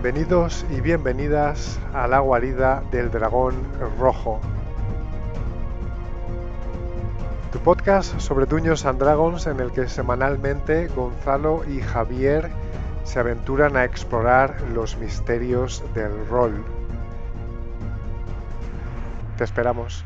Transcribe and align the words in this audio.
Bienvenidos 0.00 0.64
y 0.70 0.80
bienvenidas 0.80 1.76
a 1.92 2.06
la 2.06 2.20
guarida 2.20 2.84
del 2.92 3.10
dragón 3.10 3.56
rojo. 3.98 4.38
Tu 7.50 7.58
podcast 7.58 8.16
sobre 8.20 8.46
Duños 8.46 8.86
and 8.86 9.00
Dragons 9.00 9.48
en 9.48 9.58
el 9.58 9.72
que 9.72 9.88
semanalmente 9.88 10.86
Gonzalo 10.86 11.64
y 11.68 11.80
Javier 11.80 12.48
se 13.02 13.18
aventuran 13.18 13.76
a 13.76 13.84
explorar 13.84 14.60
los 14.72 14.96
misterios 14.98 15.82
del 15.94 16.28
rol. 16.28 16.64
Te 19.36 19.42
esperamos. 19.42 20.04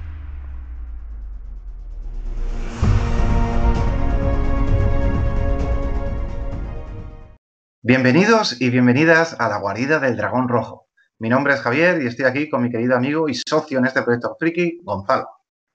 Bienvenidos 7.85 8.61
y 8.61 8.71
bienvenidas 8.71 9.35
a 9.41 9.49
la 9.49 9.59
guarida 9.59 9.99
del 9.99 10.17
dragón 10.17 10.49
rojo. 10.49 10.87
Mi 11.19 11.29
nombre 11.29 11.55
es 11.55 11.61
Javier 11.63 12.01
y 12.01 12.07
estoy 12.07 12.27
aquí 12.27 12.49
con 12.49 12.63
mi 12.63 12.71
querido 12.71 12.95
amigo 12.95 13.29
y 13.29 13.35
socio 13.35 13.81
en 13.81 13.87
este 13.87 14.03
proyecto 14.03 14.37
friki, 14.39 14.79
Gonzalo. 14.85 15.29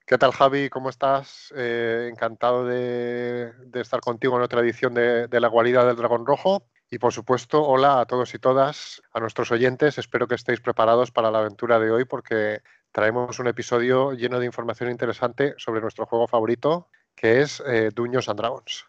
¿Qué 0.06 0.16
tal 0.16 0.32
Javi? 0.32 0.70
¿Cómo 0.70 0.88
estás? 0.88 1.52
Eh, 1.54 2.08
encantado 2.10 2.64
de, 2.64 3.52
estar 3.74 4.00
contigo 4.00 4.38
en 4.38 4.42
otra 4.42 4.62
edición 4.62 4.94
de, 4.94 5.28
la 5.30 5.48
guarida 5.48 5.84
del 5.84 5.96
dragón 5.96 6.24
rojo. 6.24 6.62
Y 6.90 6.98
por 6.98 7.12
supuesto, 7.12 7.62
hola 7.62 8.00
a 8.00 8.06
todos 8.06 8.32
y 8.32 8.38
todas, 8.38 9.02
a 9.12 9.20
nuestros 9.20 9.52
oyentes. 9.52 9.98
Espero 9.98 10.26
que 10.26 10.36
estéis 10.36 10.62
preparados 10.62 11.10
para 11.10 11.30
la 11.30 11.40
aventura 11.40 11.78
de 11.78 11.90
hoy 11.90 12.06
porque 12.06 12.62
traemos 12.90 13.38
un 13.38 13.48
episodio 13.48 14.14
lleno 14.14 14.40
de 14.40 14.46
información 14.46 14.90
interesante 14.90 15.52
sobre 15.58 15.82
nuestro 15.82 16.06
juego 16.06 16.26
favorito, 16.26 16.88
que 17.14 17.42
es 17.42 17.62
eh, 17.66 17.90
Dungeons 17.94 18.30
and 18.30 18.38
Dragons. 18.38 18.87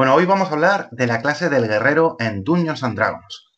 Bueno, 0.00 0.14
hoy 0.14 0.24
vamos 0.24 0.48
a 0.48 0.54
hablar 0.54 0.88
de 0.92 1.06
la 1.06 1.20
clase 1.20 1.50
del 1.50 1.68
guerrero 1.68 2.16
en 2.20 2.42
Dungeons 2.42 2.82
and 2.84 2.96
Dragons. 2.96 3.50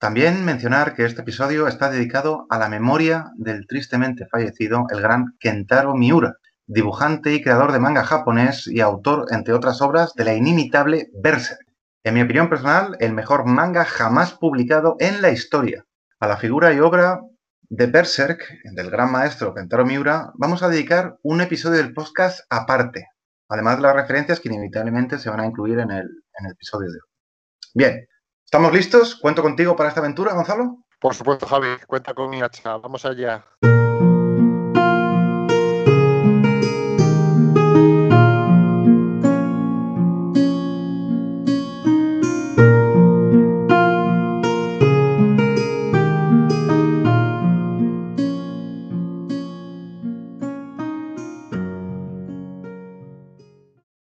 También 0.00 0.44
mencionar 0.44 0.96
que 0.96 1.04
este 1.04 1.20
episodio 1.20 1.68
está 1.68 1.88
dedicado 1.88 2.46
a 2.50 2.58
la 2.58 2.68
memoria 2.68 3.30
del 3.36 3.68
tristemente 3.68 4.26
fallecido 4.26 4.86
el 4.90 5.00
gran 5.00 5.36
Kentaro 5.38 5.94
Miura, 5.94 6.34
dibujante 6.66 7.32
y 7.32 7.40
creador 7.40 7.70
de 7.70 7.78
manga 7.78 8.02
japonés 8.02 8.66
y 8.66 8.80
autor, 8.80 9.26
entre 9.30 9.54
otras 9.54 9.80
obras, 9.82 10.14
de 10.14 10.24
la 10.24 10.34
inimitable 10.34 11.10
Berserk. 11.22 11.60
En 12.02 12.14
mi 12.14 12.22
opinión 12.22 12.48
personal, 12.48 12.96
el 12.98 13.12
mejor 13.12 13.46
manga 13.46 13.84
jamás 13.84 14.32
publicado 14.32 14.96
en 14.98 15.22
la 15.22 15.30
historia. 15.30 15.86
A 16.18 16.26
la 16.26 16.38
figura 16.38 16.72
y 16.72 16.80
obra 16.80 17.20
de 17.60 17.86
Berserk, 17.86 18.42
del 18.64 18.90
gran 18.90 19.12
maestro 19.12 19.54
Kentaro 19.54 19.86
Miura, 19.86 20.32
vamos 20.34 20.64
a 20.64 20.68
dedicar 20.68 21.18
un 21.22 21.40
episodio 21.40 21.76
del 21.76 21.94
podcast 21.94 22.40
aparte, 22.50 23.11
además 23.52 23.76
de 23.76 23.82
las 23.82 23.94
referencias 23.94 24.40
que 24.40 24.48
inevitablemente 24.48 25.18
se 25.18 25.30
van 25.30 25.40
a 25.40 25.46
incluir 25.46 25.78
en 25.78 25.90
el, 25.90 26.08
episodio 26.50 26.90
de 26.90 26.94
hoy. 26.94 27.08
Bien, 27.74 28.08
¿estamos 28.44 28.72
listos? 28.72 29.14
¿Cuento 29.16 29.42
contigo 29.42 29.76
para 29.76 29.88
esta 29.88 30.00
aventura, 30.00 30.34
Gonzalo? 30.34 30.84
Por 31.00 31.14
supuesto, 31.14 31.46
Javi, 31.46 31.68
cuenta 31.86 32.14
con 32.14 32.30
mi 32.30 32.42
hacha. 32.42 32.76
Vamos 32.76 33.04
allá. 33.04 33.44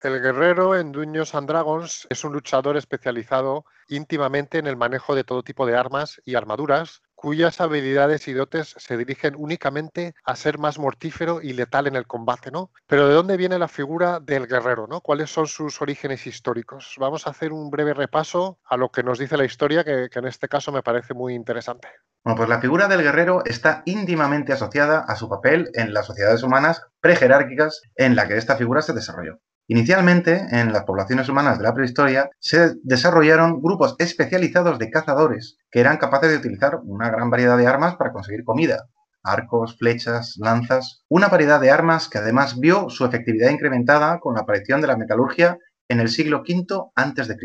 El 0.02 0.20
guerrero 0.20 0.74
en 0.74 0.90
Dungeons 0.90 1.32
and 1.36 1.48
Dragons 1.48 2.08
es 2.10 2.24
un 2.24 2.32
luchador 2.32 2.76
especializado 2.76 3.64
íntimamente 3.86 4.58
en 4.58 4.66
el 4.66 4.76
manejo 4.76 5.14
de 5.14 5.22
todo 5.22 5.44
tipo 5.44 5.64
de 5.64 5.76
armas 5.76 6.20
y 6.24 6.34
armaduras, 6.34 7.02
cuyas 7.14 7.60
habilidades 7.60 8.26
y 8.26 8.32
dotes 8.32 8.74
se 8.78 8.96
dirigen 8.96 9.34
únicamente 9.36 10.16
a 10.24 10.34
ser 10.34 10.58
más 10.58 10.80
mortífero 10.80 11.40
y 11.40 11.52
letal 11.52 11.86
en 11.86 11.94
el 11.94 12.08
combate, 12.08 12.50
¿no? 12.50 12.72
Pero 12.88 13.06
¿de 13.06 13.14
dónde 13.14 13.36
viene 13.36 13.60
la 13.60 13.68
figura 13.68 14.18
del 14.18 14.48
guerrero, 14.48 14.88
¿no? 14.88 15.02
¿Cuáles 15.02 15.30
son 15.30 15.46
sus 15.46 15.80
orígenes 15.80 16.26
históricos? 16.26 16.96
Vamos 16.98 17.28
a 17.28 17.30
hacer 17.30 17.52
un 17.52 17.70
breve 17.70 17.94
repaso 17.94 18.58
a 18.64 18.76
lo 18.76 18.90
que 18.90 19.04
nos 19.04 19.20
dice 19.20 19.36
la 19.36 19.44
historia, 19.44 19.84
que, 19.84 20.08
que 20.10 20.18
en 20.18 20.26
este 20.26 20.48
caso 20.48 20.72
me 20.72 20.82
parece 20.82 21.14
muy 21.14 21.32
interesante. 21.32 21.86
Bueno, 22.24 22.38
pues 22.38 22.48
la 22.48 22.60
figura 22.60 22.88
del 22.88 23.04
guerrero 23.04 23.44
está 23.44 23.84
íntimamente 23.86 24.52
asociada 24.52 25.04
a 25.06 25.14
su 25.14 25.28
papel 25.28 25.70
en 25.74 25.94
las 25.94 26.06
sociedades 26.06 26.42
humanas 26.42 26.84
prejerárquicas 26.98 27.82
en 27.94 28.16
la 28.16 28.26
que 28.26 28.36
esta 28.36 28.56
figura 28.56 28.82
se 28.82 28.94
desarrolló. 28.94 29.38
Inicialmente, 29.68 30.46
en 30.50 30.72
las 30.72 30.84
poblaciones 30.84 31.28
humanas 31.28 31.58
de 31.58 31.64
la 31.64 31.74
prehistoria, 31.74 32.30
se 32.40 32.74
desarrollaron 32.82 33.62
grupos 33.62 33.94
especializados 33.98 34.78
de 34.78 34.90
cazadores 34.90 35.56
que 35.70 35.80
eran 35.80 35.98
capaces 35.98 36.30
de 36.30 36.36
utilizar 36.36 36.80
una 36.84 37.10
gran 37.10 37.30
variedad 37.30 37.56
de 37.56 37.66
armas 37.66 37.96
para 37.96 38.12
conseguir 38.12 38.44
comida. 38.44 38.88
Arcos, 39.22 39.78
flechas, 39.78 40.34
lanzas, 40.38 41.04
una 41.08 41.28
variedad 41.28 41.60
de 41.60 41.70
armas 41.70 42.08
que 42.08 42.18
además 42.18 42.58
vio 42.58 42.90
su 42.90 43.04
efectividad 43.04 43.50
incrementada 43.50 44.18
con 44.18 44.34
la 44.34 44.40
aparición 44.40 44.80
de 44.80 44.88
la 44.88 44.96
metalurgia 44.96 45.58
en 45.88 46.00
el 46.00 46.08
siglo 46.08 46.42
V 46.46 46.66
a.C. 46.96 47.36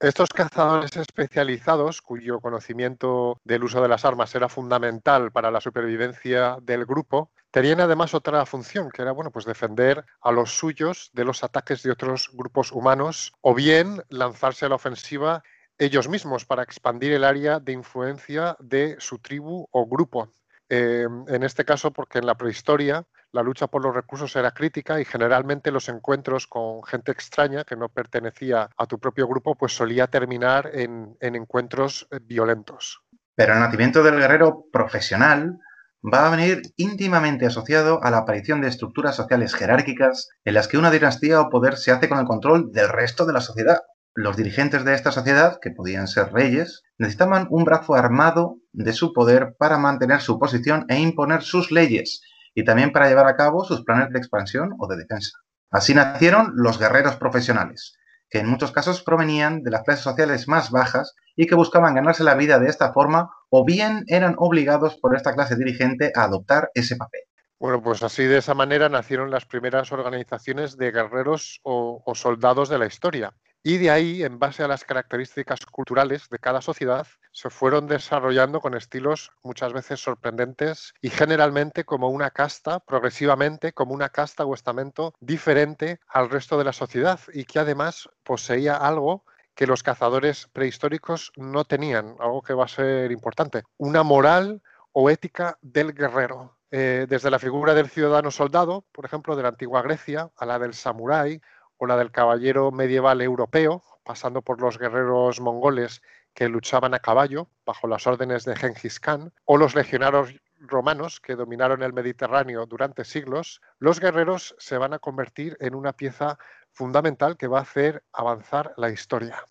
Estos 0.00 0.28
cazadores 0.28 0.96
especializados, 0.96 2.02
cuyo 2.02 2.38
conocimiento 2.38 3.40
del 3.42 3.64
uso 3.64 3.82
de 3.82 3.88
las 3.88 4.04
armas 4.04 4.32
era 4.32 4.48
fundamental 4.48 5.32
para 5.32 5.50
la 5.50 5.60
supervivencia 5.60 6.56
del 6.62 6.86
grupo, 6.86 7.32
tenían 7.50 7.80
además 7.80 8.14
otra 8.14 8.46
función, 8.46 8.90
que 8.90 9.02
era 9.02 9.10
bueno, 9.10 9.32
pues 9.32 9.44
defender 9.44 10.04
a 10.20 10.30
los 10.30 10.56
suyos 10.56 11.10
de 11.14 11.24
los 11.24 11.42
ataques 11.42 11.82
de 11.82 11.90
otros 11.90 12.30
grupos 12.32 12.70
humanos 12.70 13.32
o 13.40 13.56
bien 13.56 14.00
lanzarse 14.08 14.66
a 14.66 14.68
la 14.68 14.76
ofensiva 14.76 15.42
ellos 15.78 16.08
mismos 16.08 16.44
para 16.44 16.62
expandir 16.62 17.10
el 17.10 17.24
área 17.24 17.58
de 17.58 17.72
influencia 17.72 18.56
de 18.60 18.94
su 19.00 19.18
tribu 19.18 19.66
o 19.72 19.86
grupo. 19.86 20.32
Eh, 20.68 21.08
en 21.26 21.42
este 21.42 21.64
caso, 21.64 21.92
porque 21.92 22.18
en 22.18 22.26
la 22.26 22.36
prehistoria 22.36 23.04
la 23.32 23.42
lucha 23.42 23.66
por 23.66 23.82
los 23.82 23.94
recursos 23.94 24.34
era 24.36 24.52
crítica 24.52 25.00
y 25.00 25.04
generalmente 25.04 25.70
los 25.70 25.88
encuentros 25.88 26.46
con 26.46 26.82
gente 26.84 27.12
extraña 27.12 27.64
que 27.64 27.76
no 27.76 27.88
pertenecía 27.88 28.68
a 28.76 28.86
tu 28.86 28.98
propio 28.98 29.26
grupo, 29.26 29.54
pues 29.54 29.74
solía 29.74 30.06
terminar 30.06 30.70
en, 30.72 31.16
en 31.20 31.36
encuentros 31.36 32.06
eh, 32.10 32.18
violentos. 32.22 33.00
Pero 33.34 33.54
el 33.54 33.60
nacimiento 33.60 34.02
del 34.02 34.18
guerrero 34.18 34.64
profesional 34.72 35.58
va 36.02 36.26
a 36.26 36.30
venir 36.30 36.62
íntimamente 36.76 37.46
asociado 37.46 38.02
a 38.02 38.10
la 38.10 38.18
aparición 38.18 38.60
de 38.60 38.68
estructuras 38.68 39.16
sociales 39.16 39.54
jerárquicas 39.54 40.28
en 40.44 40.54
las 40.54 40.68
que 40.68 40.78
una 40.78 40.90
dinastía 40.90 41.40
o 41.40 41.50
poder 41.50 41.76
se 41.76 41.90
hace 41.90 42.08
con 42.08 42.18
el 42.18 42.26
control 42.26 42.72
del 42.72 42.88
resto 42.88 43.26
de 43.26 43.32
la 43.32 43.40
sociedad. 43.40 43.80
Los 44.14 44.36
dirigentes 44.36 44.84
de 44.84 44.94
esta 44.94 45.12
sociedad, 45.12 45.58
que 45.60 45.70
podían 45.70 46.08
ser 46.08 46.32
reyes, 46.32 46.82
necesitaban 46.98 47.46
un 47.50 47.64
brazo 47.64 47.94
armado 47.94 48.56
de 48.72 48.92
su 48.92 49.12
poder 49.12 49.54
para 49.58 49.78
mantener 49.78 50.20
su 50.20 50.38
posición 50.38 50.86
e 50.88 50.98
imponer 50.98 51.42
sus 51.42 51.70
leyes, 51.70 52.22
y 52.58 52.64
también 52.64 52.90
para 52.90 53.08
llevar 53.08 53.28
a 53.28 53.36
cabo 53.36 53.64
sus 53.64 53.84
planes 53.84 54.10
de 54.10 54.18
expansión 54.18 54.74
o 54.80 54.88
de 54.88 54.96
defensa. 54.96 55.38
Así 55.70 55.94
nacieron 55.94 56.54
los 56.56 56.76
guerreros 56.76 57.14
profesionales, 57.14 57.96
que 58.28 58.40
en 58.40 58.48
muchos 58.48 58.72
casos 58.72 59.04
provenían 59.04 59.62
de 59.62 59.70
las 59.70 59.84
clases 59.84 60.02
sociales 60.02 60.48
más 60.48 60.72
bajas 60.72 61.14
y 61.36 61.46
que 61.46 61.54
buscaban 61.54 61.94
ganarse 61.94 62.24
la 62.24 62.34
vida 62.34 62.58
de 62.58 62.68
esta 62.68 62.92
forma 62.92 63.30
o 63.48 63.64
bien 63.64 64.02
eran 64.08 64.34
obligados 64.38 64.96
por 64.96 65.14
esta 65.14 65.34
clase 65.34 65.54
dirigente 65.54 66.10
a 66.16 66.24
adoptar 66.24 66.70
ese 66.74 66.96
papel. 66.96 67.20
Bueno, 67.60 67.80
pues 67.80 68.02
así 68.02 68.24
de 68.24 68.38
esa 68.38 68.54
manera 68.54 68.88
nacieron 68.88 69.30
las 69.30 69.46
primeras 69.46 69.92
organizaciones 69.92 70.76
de 70.76 70.90
guerreros 70.90 71.60
o, 71.62 72.02
o 72.04 72.14
soldados 72.16 72.68
de 72.68 72.78
la 72.78 72.86
historia. 72.86 73.34
Y 73.62 73.78
de 73.78 73.90
ahí, 73.90 74.22
en 74.22 74.38
base 74.38 74.62
a 74.62 74.68
las 74.68 74.84
características 74.84 75.66
culturales 75.66 76.28
de 76.28 76.38
cada 76.38 76.60
sociedad, 76.60 77.06
se 77.32 77.50
fueron 77.50 77.86
desarrollando 77.86 78.60
con 78.60 78.74
estilos 78.74 79.32
muchas 79.42 79.72
veces 79.72 80.00
sorprendentes 80.00 80.94
y 81.00 81.10
generalmente 81.10 81.84
como 81.84 82.08
una 82.08 82.30
casta, 82.30 82.80
progresivamente 82.80 83.72
como 83.72 83.94
una 83.94 84.08
casta 84.08 84.44
o 84.44 84.54
estamento 84.54 85.14
diferente 85.20 86.00
al 86.08 86.30
resto 86.30 86.56
de 86.56 86.64
la 86.64 86.72
sociedad 86.72 87.20
y 87.32 87.44
que 87.44 87.58
además 87.58 88.08
poseía 88.22 88.76
algo 88.76 89.24
que 89.54 89.66
los 89.66 89.82
cazadores 89.82 90.48
prehistóricos 90.52 91.32
no 91.36 91.64
tenían, 91.64 92.14
algo 92.20 92.42
que 92.42 92.54
va 92.54 92.66
a 92.66 92.68
ser 92.68 93.10
importante, 93.10 93.64
una 93.76 94.04
moral 94.04 94.62
o 94.92 95.10
ética 95.10 95.58
del 95.62 95.94
guerrero. 95.94 96.54
Eh, 96.70 97.06
desde 97.08 97.30
la 97.30 97.38
figura 97.38 97.72
del 97.72 97.88
ciudadano 97.88 98.30
soldado, 98.30 98.84
por 98.92 99.04
ejemplo, 99.06 99.34
de 99.34 99.42
la 99.42 99.48
antigua 99.48 99.80
Grecia, 99.82 100.30
a 100.36 100.44
la 100.44 100.58
del 100.58 100.74
samurái, 100.74 101.40
o 101.78 101.86
la 101.86 101.96
del 101.96 102.12
caballero 102.12 102.70
medieval 102.70 103.22
europeo, 103.22 103.82
pasando 104.04 104.42
por 104.42 104.60
los 104.60 104.78
guerreros 104.78 105.40
mongoles 105.40 106.02
que 106.34 106.48
luchaban 106.48 106.94
a 106.94 106.98
caballo 106.98 107.48
bajo 107.64 107.88
las 107.88 108.06
órdenes 108.06 108.44
de 108.44 108.56
Genghis 108.56 109.00
Khan, 109.00 109.32
o 109.44 109.56
los 109.56 109.74
legionarios 109.74 110.34
romanos 110.60 111.20
que 111.20 111.36
dominaron 111.36 111.82
el 111.82 111.92
Mediterráneo 111.92 112.66
durante 112.66 113.04
siglos, 113.04 113.60
los 113.78 114.00
guerreros 114.00 114.54
se 114.58 114.78
van 114.78 114.92
a 114.92 114.98
convertir 114.98 115.56
en 115.60 115.74
una 115.74 115.92
pieza 115.92 116.38
fundamental 116.72 117.36
que 117.36 117.48
va 117.48 117.58
a 117.58 117.62
hacer 117.62 118.04
avanzar 118.12 118.74
la 118.76 118.90
historia. 118.90 119.44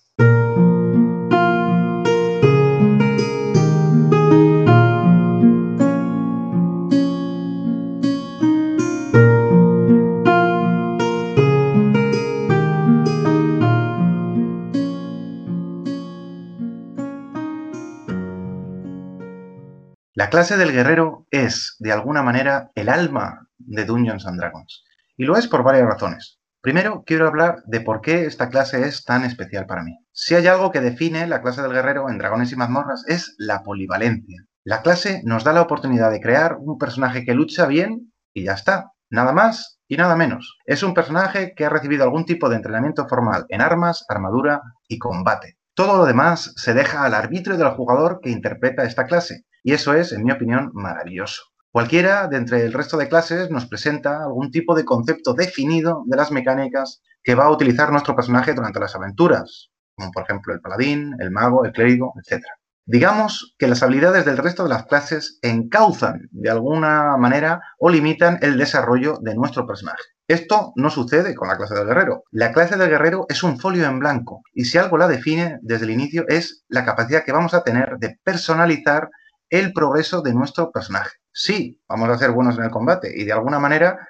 La 20.18 20.32
clase 20.32 20.58
del 20.58 20.72
guerrero 20.72 21.28
es, 21.30 21.76
de 21.78 21.92
alguna 21.92 22.24
manera, 22.24 22.72
el 22.74 22.90
alma 22.90 23.50
de 23.60 23.86
Dungeons 23.86 24.26
and 24.26 24.40
Dragons. 24.40 24.84
Y 25.16 25.26
lo 25.26 25.38
es 25.38 25.48
por 25.48 25.62
varias 25.62 25.86
razones. 25.86 26.40
Primero, 26.60 27.04
quiero 27.06 27.28
hablar 27.28 27.62
de 27.68 27.82
por 27.82 28.02
qué 28.02 28.26
esta 28.26 28.50
clase 28.50 28.88
es 28.88 29.04
tan 29.06 29.26
especial 29.26 29.68
para 29.68 29.84
mí. 29.84 29.96
Si 30.14 30.34
hay 30.34 30.48
algo 30.48 30.72
que 30.72 30.82
define 30.82 31.28
la 31.28 31.44
clase 31.44 31.62
del 31.62 31.72
guerrero 31.72 32.10
en 32.10 32.18
Dragones 32.18 32.52
y 32.52 32.56
Mazmorras 32.56 33.04
es 33.08 33.36
la 33.38 33.62
polivalencia. 33.62 34.44
La 34.64 34.82
clase 34.82 35.22
nos 35.24 35.44
da 35.44 35.54
la 35.54 35.62
oportunidad 35.62 36.10
de 36.10 36.20
crear 36.20 36.58
un 36.60 36.80
personaje 36.80 37.24
que 37.24 37.36
lucha 37.36 37.68
bien 37.68 38.12
y 38.34 38.46
ya 38.46 38.54
está. 38.54 38.94
Nada 39.12 39.34
más 39.34 39.82
y 39.88 39.98
nada 39.98 40.16
menos. 40.16 40.58
Es 40.66 40.82
un 40.82 40.96
personaje 40.96 41.54
que 41.56 41.64
ha 41.64 41.70
recibido 41.70 42.04
algún 42.04 42.26
tipo 42.26 42.50
de 42.50 42.56
entrenamiento 42.56 43.08
formal 43.08 43.46
en 43.50 43.62
armas, 43.62 44.04
armadura 44.10 44.64
y 44.88 44.98
combate. 44.98 45.60
Todo 45.76 45.96
lo 45.96 46.06
demás 46.08 46.54
se 46.56 46.74
deja 46.74 47.04
al 47.04 47.14
arbitrio 47.14 47.56
del 47.56 47.70
jugador 47.70 48.20
que 48.20 48.32
interpreta 48.32 48.84
esta 48.84 49.06
clase, 49.06 49.44
y 49.68 49.74
eso 49.74 49.94
es, 49.94 50.14
en 50.14 50.24
mi 50.24 50.32
opinión, 50.32 50.72
maravilloso. 50.74 51.44
Cualquiera 51.74 52.30
de 52.30 52.38
entre 52.38 52.64
el 52.64 52.72
resto 52.72 52.96
de 52.96 53.10
clases 53.10 53.52
nos 53.52 53.66
presenta 53.66 54.24
algún 54.24 54.50
tipo 54.50 54.74
de 54.74 54.86
concepto 54.86 55.34
definido 55.34 56.04
de 56.06 56.16
las 56.16 56.32
mecánicas 56.32 57.02
que 57.22 57.36
va 57.36 57.48
a 57.48 57.52
utilizar 57.52 57.92
nuestro 57.92 58.16
personaje 58.16 58.54
durante 58.54 58.80
las 58.80 58.96
aventuras, 58.96 59.70
como 59.98 60.12
por 60.12 60.24
ejemplo 60.24 60.54
el 60.54 60.62
paladín, 60.62 61.18
el 61.20 61.32
mago, 61.32 61.66
el 61.66 61.74
clérigo, 61.74 62.14
etc. 62.16 62.46
Digamos 62.86 63.56
que 63.60 63.68
las 63.68 63.84
habilidades 63.84 64.24
del 64.24 64.38
resto 64.38 64.64
de 64.64 64.70
las 64.70 64.86
clases 64.86 65.38
encauzan 65.42 66.30
de 66.32 66.50
alguna 66.50 67.18
manera 67.18 67.60
o 67.78 67.90
limitan 67.90 68.40
el 68.42 68.58
desarrollo 68.58 69.18
de 69.20 69.36
nuestro 69.36 69.68
personaje. 69.68 70.02
Esto 70.30 70.72
no 70.78 70.90
sucede 70.90 71.36
con 71.36 71.50
la 71.50 71.58
clase 71.58 71.76
del 71.76 71.88
guerrero. 71.88 72.24
La 72.32 72.54
clase 72.54 72.78
del 72.78 72.90
guerrero 72.90 73.26
es 73.28 73.44
un 73.44 73.60
folio 73.60 73.86
en 73.86 74.00
blanco 74.00 74.44
y 74.54 74.64
si 74.64 74.78
algo 74.78 74.98
la 74.98 75.10
define 75.10 75.60
desde 75.62 75.84
el 75.84 75.92
inicio 75.92 76.24
es 76.30 76.64
la 76.70 76.86
capacidad 76.86 77.26
que 77.26 77.34
vamos 77.34 77.54
a 77.54 77.64
tener 77.64 77.98
de 78.00 78.18
personalizar 78.24 79.10
el 79.50 79.74
progreso 79.74 80.22
de 80.22 80.34
nuestro 80.34 80.72
personaje. 80.72 81.18
Sí, 81.32 81.82
vamos 81.88 82.10
a 82.10 82.18
ser 82.18 82.32
buenos 82.32 82.58
en 82.58 82.66
el 82.66 82.72
combate 82.72 83.12
y 83.16 83.26
de 83.26 83.32
alguna 83.32 83.60
manera 83.60 84.08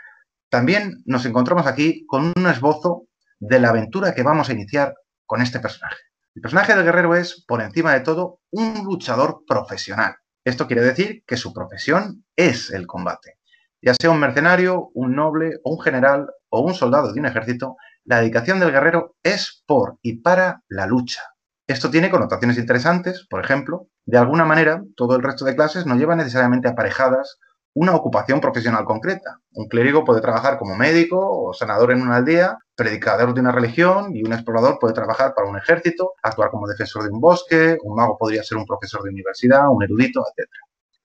también 0.49 1.03
nos 1.05 1.25
encontramos 1.25 1.67
aquí 1.67 2.05
con 2.05 2.33
un 2.35 2.47
esbozo 2.47 3.07
de 3.39 3.59
la 3.59 3.69
aventura 3.69 4.15
que 4.15 4.23
vamos 4.23 4.49
a 4.49 4.53
iniciar 4.53 4.93
con 5.25 5.41
este 5.41 5.59
personaje. 5.59 5.97
El 6.35 6.41
personaje 6.41 6.75
del 6.75 6.85
guerrero 6.85 7.15
es, 7.15 7.43
por 7.47 7.61
encima 7.61 7.93
de 7.93 8.01
todo, 8.01 8.39
un 8.51 8.83
luchador 8.85 9.43
profesional. 9.47 10.15
Esto 10.45 10.67
quiere 10.67 10.83
decir 10.83 11.23
que 11.27 11.35
su 11.35 11.51
profesión 11.51 12.23
es 12.35 12.69
el 12.69 12.87
combate. 12.87 13.37
Ya 13.81 13.93
sea 13.99 14.11
un 14.11 14.19
mercenario, 14.19 14.89
un 14.93 15.15
noble 15.15 15.59
un 15.63 15.79
general 15.81 16.29
o 16.49 16.61
un 16.61 16.73
soldado 16.73 17.11
de 17.11 17.19
un 17.19 17.25
ejército, 17.25 17.75
la 18.05 18.19
dedicación 18.19 18.59
del 18.59 18.71
guerrero 18.71 19.15
es 19.21 19.63
por 19.65 19.97
y 20.01 20.21
para 20.21 20.63
la 20.69 20.87
lucha. 20.87 21.21
Esto 21.67 21.89
tiene 21.89 22.09
connotaciones 22.09 22.57
interesantes, 22.57 23.27
por 23.29 23.43
ejemplo, 23.43 23.89
de 24.07 24.17
alguna 24.17 24.45
manera 24.45 24.81
todo 24.95 25.17
el 25.17 25.21
resto 25.21 25.43
de 25.43 25.55
clases 25.55 25.85
no 25.85 25.95
lleva 25.95 26.15
necesariamente 26.15 26.69
aparejadas 26.69 27.39
una 27.73 27.93
ocupación 27.93 28.39
profesional 28.39 28.85
concreta. 28.85 29.41
Un 29.51 29.67
clérigo 29.67 30.05
puede 30.05 30.21
trabajar 30.21 30.57
como 30.57 30.75
médico 30.75 31.19
o 31.19 31.53
senador 31.53 31.91
en 31.91 32.01
una 32.01 32.15
aldea, 32.15 32.57
predicador 32.73 33.33
de 33.33 33.41
una 33.41 33.51
religión 33.51 34.15
y 34.15 34.23
un 34.23 34.31
explorador 34.31 34.79
puede 34.79 34.93
trabajar 34.93 35.33
para 35.35 35.49
un 35.49 35.57
ejército, 35.57 36.13
actuar 36.23 36.49
como 36.51 36.67
defensor 36.67 37.03
de 37.03 37.09
un 37.09 37.19
bosque, 37.19 37.77
un 37.83 37.95
mago 37.95 38.17
podría 38.17 38.43
ser 38.43 38.57
un 38.57 38.65
profesor 38.65 39.03
de 39.03 39.09
universidad, 39.09 39.69
un 39.69 39.83
erudito, 39.83 40.21
etc. 40.21 40.49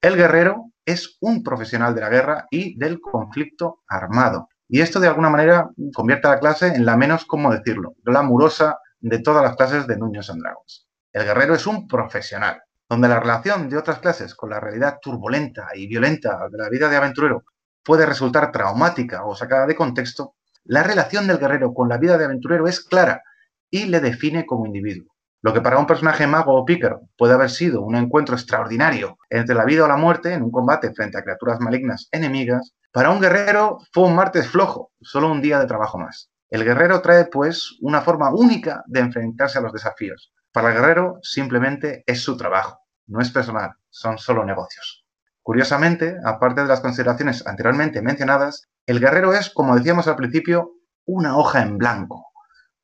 El 0.00 0.16
guerrero 0.16 0.70
es 0.86 1.18
un 1.20 1.42
profesional 1.42 1.96
de 1.96 2.02
la 2.02 2.08
guerra 2.08 2.46
y 2.52 2.78
del 2.78 3.00
conflicto 3.00 3.80
armado. 3.88 4.48
Y 4.68 4.80
esto 4.80 5.00
de 5.00 5.08
alguna 5.08 5.28
manera 5.28 5.68
convierte 5.92 6.28
a 6.28 6.30
la 6.30 6.38
clase 6.38 6.68
en 6.68 6.86
la 6.86 6.96
menos, 6.96 7.24
¿cómo 7.26 7.52
decirlo?, 7.52 7.94
glamurosa 8.04 8.78
de 9.00 9.18
todas 9.18 9.42
las 9.42 9.56
clases 9.56 9.88
de 9.88 9.96
Dungeons 9.96 10.30
and 10.30 10.40
Dragons. 10.40 10.86
El 11.12 11.24
guerrero 11.24 11.54
es 11.54 11.66
un 11.66 11.88
profesional, 11.88 12.62
donde 12.92 13.08
la 13.08 13.20
relación 13.20 13.70
de 13.70 13.78
otras 13.78 14.00
clases 14.00 14.34
con 14.34 14.50
la 14.50 14.60
realidad 14.60 14.98
turbulenta 15.00 15.68
y 15.74 15.86
violenta 15.86 16.46
de 16.50 16.58
la 16.58 16.68
vida 16.68 16.90
de 16.90 16.96
aventurero 16.96 17.44
puede 17.82 18.04
resultar 18.04 18.52
traumática 18.52 19.24
o 19.24 19.34
sacada 19.34 19.66
de 19.66 19.74
contexto, 19.74 20.34
la 20.64 20.82
relación 20.82 21.26
del 21.26 21.38
guerrero 21.38 21.72
con 21.72 21.88
la 21.88 21.96
vida 21.96 22.18
de 22.18 22.26
aventurero 22.26 22.68
es 22.68 22.84
clara 22.84 23.22
y 23.70 23.86
le 23.86 24.00
define 24.00 24.44
como 24.44 24.66
individuo. 24.66 25.06
Lo 25.40 25.54
que 25.54 25.62
para 25.62 25.78
un 25.78 25.86
personaje 25.86 26.26
mago 26.26 26.54
o 26.54 26.66
pícaro 26.66 27.00
puede 27.16 27.32
haber 27.32 27.48
sido 27.48 27.80
un 27.80 27.96
encuentro 27.96 28.34
extraordinario 28.34 29.16
entre 29.30 29.54
la 29.54 29.64
vida 29.64 29.84
o 29.84 29.88
la 29.88 29.96
muerte 29.96 30.34
en 30.34 30.42
un 30.42 30.50
combate 30.50 30.92
frente 30.92 31.16
a 31.16 31.22
criaturas 31.22 31.60
malignas 31.60 32.10
enemigas, 32.12 32.74
para 32.92 33.08
un 33.08 33.22
guerrero 33.22 33.78
fue 33.90 34.04
un 34.04 34.14
martes 34.14 34.48
flojo, 34.48 34.92
solo 35.00 35.32
un 35.32 35.40
día 35.40 35.58
de 35.58 35.66
trabajo 35.66 35.96
más. 35.96 36.28
El 36.50 36.62
guerrero 36.62 37.00
trae, 37.00 37.24
pues, 37.24 37.78
una 37.80 38.02
forma 38.02 38.34
única 38.34 38.84
de 38.86 39.00
enfrentarse 39.00 39.56
a 39.56 39.62
los 39.62 39.72
desafíos. 39.72 40.34
Para 40.52 40.68
el 40.68 40.74
guerrero 40.74 41.20
simplemente 41.22 42.04
es 42.06 42.20
su 42.20 42.36
trabajo 42.36 42.81
no 43.12 43.20
es 43.20 43.30
personal, 43.30 43.72
son 43.90 44.16
solo 44.16 44.44
negocios. 44.44 45.06
Curiosamente, 45.42 46.16
aparte 46.24 46.62
de 46.62 46.68
las 46.68 46.80
consideraciones 46.80 47.46
anteriormente 47.46 48.00
mencionadas, 48.00 48.68
el 48.86 49.00
guerrero 49.00 49.34
es, 49.34 49.50
como 49.50 49.76
decíamos 49.76 50.08
al 50.08 50.16
principio, 50.16 50.72
una 51.04 51.36
hoja 51.36 51.62
en 51.62 51.76
blanco. 51.76 52.32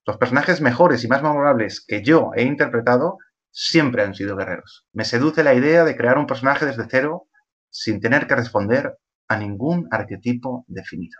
Los 0.05 0.19
personajes 0.19 0.61
mejores 0.61 1.03
y 1.03 1.09
más 1.09 1.23
memorables 1.23 1.83
que 1.87 2.03
yo 2.03 2.33
he 2.37 2.43
interpretado 2.43 3.17
siempre 3.51 4.03
han 4.03 4.15
sido 4.15 4.37
guerreros. 4.37 4.87
Me 4.93 5.07
seduce 5.07 5.43
la 5.43 5.55
idea 5.55 5.85
de 5.85 5.97
crear 5.97 6.19
un 6.19 6.27
personaje 6.27 6.67
desde 6.67 6.87
cero 6.91 7.29
sin 7.71 8.01
tener 8.01 8.27
que 8.27 8.37
responder 8.37 8.99
a 9.29 9.37
ningún 9.39 9.89
arquetipo 9.91 10.67
definido. 10.69 11.17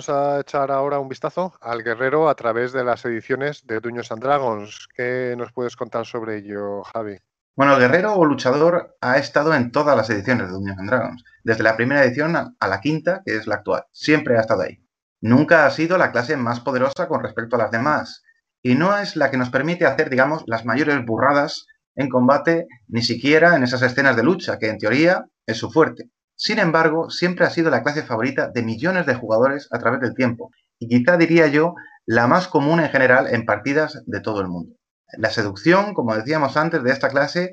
Vamos 0.00 0.08
a 0.08 0.40
echar 0.40 0.70
ahora 0.70 0.98
un 0.98 1.10
vistazo 1.10 1.52
al 1.60 1.82
guerrero 1.82 2.30
a 2.30 2.34
través 2.34 2.72
de 2.72 2.82
las 2.82 3.04
ediciones 3.04 3.66
de 3.66 3.80
Dungeons 3.80 4.10
and 4.10 4.22
Dragons. 4.22 4.88
¿Qué 4.94 5.34
nos 5.36 5.52
puedes 5.52 5.76
contar 5.76 6.06
sobre 6.06 6.38
ello, 6.38 6.82
Javi? 6.84 7.18
Bueno, 7.54 7.74
el 7.74 7.80
guerrero 7.80 8.14
o 8.14 8.24
luchador 8.24 8.96
ha 9.02 9.18
estado 9.18 9.52
en 9.52 9.70
todas 9.70 9.94
las 9.94 10.08
ediciones 10.08 10.46
de 10.46 10.54
Dungeons 10.54 10.78
and 10.78 10.88
Dragons, 10.88 11.24
desde 11.44 11.64
la 11.64 11.76
primera 11.76 12.02
edición 12.02 12.34
a 12.34 12.68
la 12.68 12.80
quinta, 12.80 13.20
que 13.26 13.36
es 13.36 13.46
la 13.46 13.56
actual. 13.56 13.84
Siempre 13.92 14.38
ha 14.38 14.40
estado 14.40 14.62
ahí. 14.62 14.82
Nunca 15.20 15.66
ha 15.66 15.70
sido 15.70 15.98
la 15.98 16.12
clase 16.12 16.38
más 16.38 16.60
poderosa 16.60 17.06
con 17.06 17.22
respecto 17.22 17.56
a 17.56 17.58
las 17.58 17.70
demás, 17.70 18.22
y 18.62 18.76
no 18.76 18.96
es 18.96 19.16
la 19.16 19.30
que 19.30 19.36
nos 19.36 19.50
permite 19.50 19.84
hacer, 19.84 20.08
digamos, 20.08 20.44
las 20.46 20.64
mayores 20.64 21.04
burradas 21.04 21.66
en 21.94 22.08
combate, 22.08 22.68
ni 22.88 23.02
siquiera 23.02 23.54
en 23.54 23.64
esas 23.64 23.82
escenas 23.82 24.16
de 24.16 24.22
lucha, 24.22 24.58
que 24.58 24.70
en 24.70 24.78
teoría 24.78 25.26
es 25.44 25.58
su 25.58 25.70
fuerte. 25.70 26.08
Sin 26.42 26.58
embargo, 26.58 27.10
siempre 27.10 27.44
ha 27.44 27.50
sido 27.50 27.68
la 27.68 27.82
clase 27.82 28.02
favorita 28.02 28.48
de 28.48 28.62
millones 28.62 29.04
de 29.04 29.14
jugadores 29.14 29.68
a 29.72 29.78
través 29.78 30.00
del 30.00 30.14
tiempo 30.14 30.50
y 30.78 30.88
quizá 30.88 31.18
diría 31.18 31.48
yo 31.48 31.74
la 32.06 32.28
más 32.28 32.48
común 32.48 32.80
en 32.80 32.88
general 32.88 33.26
en 33.26 33.44
partidas 33.44 34.02
de 34.06 34.20
todo 34.22 34.40
el 34.40 34.48
mundo. 34.48 34.74
La 35.18 35.28
seducción, 35.28 35.92
como 35.92 36.16
decíamos 36.16 36.56
antes, 36.56 36.82
de 36.82 36.92
esta 36.92 37.10
clase 37.10 37.52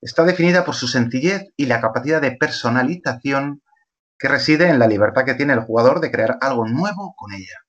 está 0.00 0.24
definida 0.24 0.64
por 0.64 0.74
su 0.74 0.88
sencillez 0.88 1.44
y 1.56 1.66
la 1.66 1.80
capacidad 1.80 2.20
de 2.20 2.32
personalización 2.32 3.62
que 4.18 4.26
reside 4.26 4.70
en 4.70 4.80
la 4.80 4.88
libertad 4.88 5.24
que 5.24 5.34
tiene 5.34 5.52
el 5.52 5.60
jugador 5.60 6.00
de 6.00 6.10
crear 6.10 6.36
algo 6.40 6.66
nuevo 6.66 7.14
con 7.16 7.32
ella. 7.32 7.60